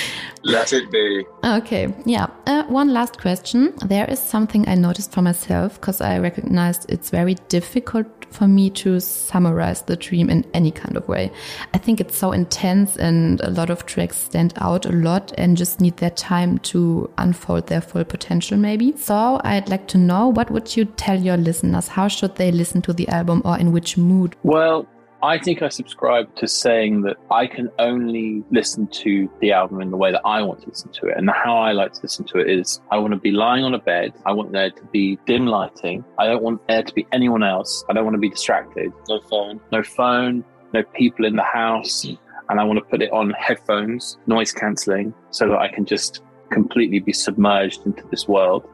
Let 0.44 0.72
it 0.72 0.92
be. 0.92 1.24
Okay, 1.42 1.92
yeah. 2.04 2.28
Uh, 2.46 2.62
one 2.64 2.92
last 2.92 3.18
question. 3.20 3.74
There 3.84 4.08
is 4.08 4.20
something 4.20 4.68
I 4.68 4.76
noticed 4.76 5.10
for 5.10 5.20
myself 5.20 5.80
because 5.80 6.00
I 6.00 6.18
recognized 6.18 6.86
it's 6.88 7.10
very 7.10 7.34
difficult 7.48 8.06
for 8.30 8.46
me 8.46 8.70
to 8.70 9.00
summarize 9.00 9.82
the 9.82 9.96
dream 9.96 10.30
in 10.30 10.44
any 10.54 10.70
kind 10.70 10.96
of 10.96 11.08
way. 11.08 11.32
I 11.74 11.78
think 11.78 12.00
it's 12.00 12.16
so 12.16 12.32
intense 12.32 12.96
and 12.96 13.40
a 13.40 13.50
lot 13.50 13.70
of 13.70 13.86
tracks 13.86 14.16
stand 14.16 14.52
out 14.58 14.86
a 14.86 14.92
lot 14.92 15.32
and 15.38 15.56
just 15.56 15.80
need 15.80 15.96
their 15.96 16.10
time 16.10 16.58
to 16.58 17.10
unfold 17.18 17.66
their 17.66 17.80
full 17.80 18.04
potential, 18.04 18.56
maybe. 18.56 18.95
So 18.96 19.40
I'd 19.44 19.68
like 19.68 19.86
to 19.88 19.98
know 19.98 20.28
what 20.28 20.50
would 20.50 20.76
you 20.76 20.84
tell 20.84 21.20
your 21.20 21.36
listeners? 21.36 21.88
How 21.88 22.08
should 22.08 22.36
they 22.36 22.50
listen 22.50 22.82
to 22.82 22.92
the 22.92 23.08
album 23.08 23.42
or 23.44 23.58
in 23.58 23.72
which 23.72 23.96
mood? 23.96 24.36
Well, 24.42 24.88
I 25.22 25.38
think 25.38 25.62
I 25.62 25.68
subscribe 25.68 26.34
to 26.36 26.46
saying 26.46 27.02
that 27.02 27.16
I 27.30 27.46
can 27.46 27.70
only 27.78 28.44
listen 28.50 28.86
to 28.88 29.30
the 29.40 29.52
album 29.52 29.80
in 29.80 29.90
the 29.90 29.96
way 29.96 30.12
that 30.12 30.20
I 30.24 30.42
want 30.42 30.62
to 30.62 30.68
listen 30.68 30.92
to 30.92 31.06
it. 31.06 31.16
And 31.16 31.30
how 31.30 31.56
I 31.56 31.72
like 31.72 31.94
to 31.94 32.00
listen 32.02 32.24
to 32.26 32.38
it 32.38 32.50
is 32.50 32.80
I 32.90 32.98
want 32.98 33.14
to 33.14 33.18
be 33.18 33.30
lying 33.30 33.64
on 33.64 33.74
a 33.74 33.78
bed. 33.78 34.12
I 34.26 34.32
want 34.32 34.52
there 34.52 34.70
to 34.70 34.84
be 34.92 35.18
dim 35.26 35.46
lighting. 35.46 36.04
I 36.18 36.26
don't 36.26 36.42
want 36.42 36.66
there 36.68 36.82
to 36.82 36.94
be 36.94 37.06
anyone 37.12 37.42
else. 37.42 37.84
I 37.88 37.92
don't 37.92 38.04
want 38.04 38.14
to 38.14 38.20
be 38.20 38.30
distracted. 38.30 38.92
No 39.08 39.20
phone. 39.22 39.60
No 39.72 39.82
phone, 39.82 40.44
no 40.72 40.82
people 40.94 41.24
in 41.24 41.36
the 41.36 41.42
house. 41.42 42.04
And 42.48 42.60
I 42.60 42.64
want 42.64 42.78
to 42.78 42.84
put 42.84 43.02
it 43.02 43.10
on 43.10 43.30
headphones, 43.30 44.18
noise 44.26 44.52
cancelling, 44.52 45.12
so 45.30 45.48
that 45.48 45.58
I 45.58 45.68
can 45.68 45.86
just 45.86 46.22
completely 46.50 47.00
be 47.00 47.12
submerged 47.12 47.84
into 47.86 48.06
this 48.10 48.28
world. 48.28 48.68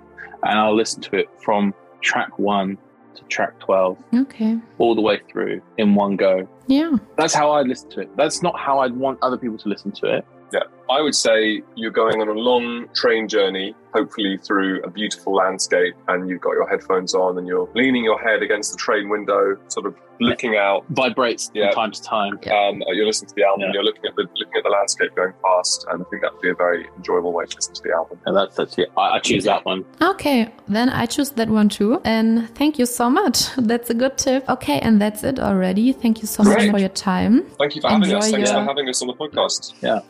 And 0.44 0.59
I'll 0.59 0.74
listen 0.76 1.00
to 1.02 1.16
it 1.16 1.28
from 1.40 1.74
track 2.00 2.38
one 2.38 2.78
to 3.14 3.22
track 3.24 3.59
12 3.61 3.98
Okay. 4.14 4.59
all 4.78 4.94
the 4.94 5.00
way 5.00 5.20
through 5.31 5.61
in 5.78 5.94
one 5.94 6.16
go. 6.16 6.48
Yeah. 6.66 6.96
That's 7.16 7.35
how 7.35 7.52
I'd 7.52 7.66
listen 7.68 7.90
to 7.90 8.00
it. 8.00 8.16
That's 8.16 8.42
not 8.42 8.59
how 8.59 8.81
I'd 8.81 8.94
want 8.96 9.18
other 9.22 9.37
people 9.37 9.59
to 9.59 9.68
listen 9.68 9.92
to 9.92 10.16
it. 10.16 10.24
Yeah, 10.52 10.61
I 10.92 11.00
would 11.00 11.14
say 11.14 11.62
you're 11.74 11.90
going 11.90 12.20
on 12.20 12.28
a 12.28 12.33
long 12.33 12.88
train 12.94 13.28
journey, 13.28 13.74
hopefully 13.94 14.38
through 14.46 14.83
a 14.83 14.90
beautiful 14.90 15.35
landscape, 15.35 15.94
and 16.09 16.28
you've 16.28 16.40
got 16.40 16.52
your 16.52 16.68
headphones 16.68 17.14
on 17.14 17.38
and 17.38 17.46
you're 17.46 17.68
leaning 17.74 18.05
your 18.05 18.20
head 18.20 18.42
against 18.42 18.72
the 18.72 18.78
train 18.78 19.09
window, 19.09 19.57
sort 19.68 19.87
of 19.87 19.94
looking 20.20 20.57
out. 20.57 20.85
Vibrates 20.90 21.50
Yeah. 21.52 21.72
from 21.72 21.90
time 21.90 21.92
to 21.92 22.02
time. 22.02 22.33
Um, 22.52 22.83
you're 22.94 23.07
listening 23.07 23.31
to 23.31 23.35
the 23.35 23.42
album, 23.44 23.62
Yeah. 23.62 23.70
you're 23.74 23.83
looking 23.83 24.05
at 24.07 24.14
the 24.14 24.22
looking 24.37 24.57
at 24.57 24.62
the 24.62 24.70
landscape 24.70 25.12
going 25.16 25.33
past, 25.42 25.85
and 25.90 26.00
I 26.02 26.05
think 26.11 26.22
that 26.22 26.33
would 26.33 26.42
be 26.42 26.50
a 26.50 26.55
very 26.55 26.87
enjoyable 26.96 27.33
way 27.33 27.44
to 27.46 27.57
listen 27.57 27.74
to 27.74 27.83
the 27.83 27.92
album. 27.92 28.20
And 28.26 28.37
that's 28.37 28.55
that's 28.55 28.78
it. 28.78 28.88
I, 28.96 29.16
I 29.16 29.18
choose 29.18 29.44
that 29.44 29.64
one. 29.64 29.85
Okay, 30.00 30.48
then 30.68 30.88
I 30.90 31.07
choose 31.07 31.31
that 31.31 31.48
one 31.48 31.68
too. 31.68 32.00
And 32.05 32.48
thank 32.55 32.78
you 32.78 32.87
so 32.87 33.11
much. 33.11 33.37
That's 33.72 33.90
a 33.90 33.94
good 33.94 34.16
tip. 34.18 34.48
Okay, 34.48 34.78
and 34.81 35.00
that's 35.00 35.24
it 35.24 35.38
already. 35.40 35.92
Thank 35.92 36.20
you 36.22 36.26
so 36.28 36.42
much 36.44 36.68
for 36.70 36.78
your 36.78 36.88
time. 36.90 37.42
Thank 37.59 37.74
you 37.74 37.81
for 37.83 37.88
having 37.90 38.12
us. 38.14 38.26
Enjoy 38.26 38.37
Thanks 38.37 38.50
your- 38.50 38.61
for 38.61 38.66
having 38.66 38.88
us 38.88 39.02
on 39.02 39.09
the 39.09 39.14
podcast. 39.14 39.62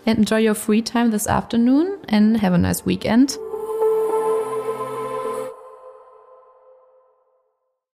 And 0.07 0.19
enjoy 0.19 0.39
your 0.39 0.55
free 0.73 0.81
time 0.81 1.11
this 1.11 1.27
afternoon 1.27 1.99
and 2.09 2.39
have 2.39 2.55
a 2.55 2.57
nice 2.57 2.83
weekend. 2.83 3.37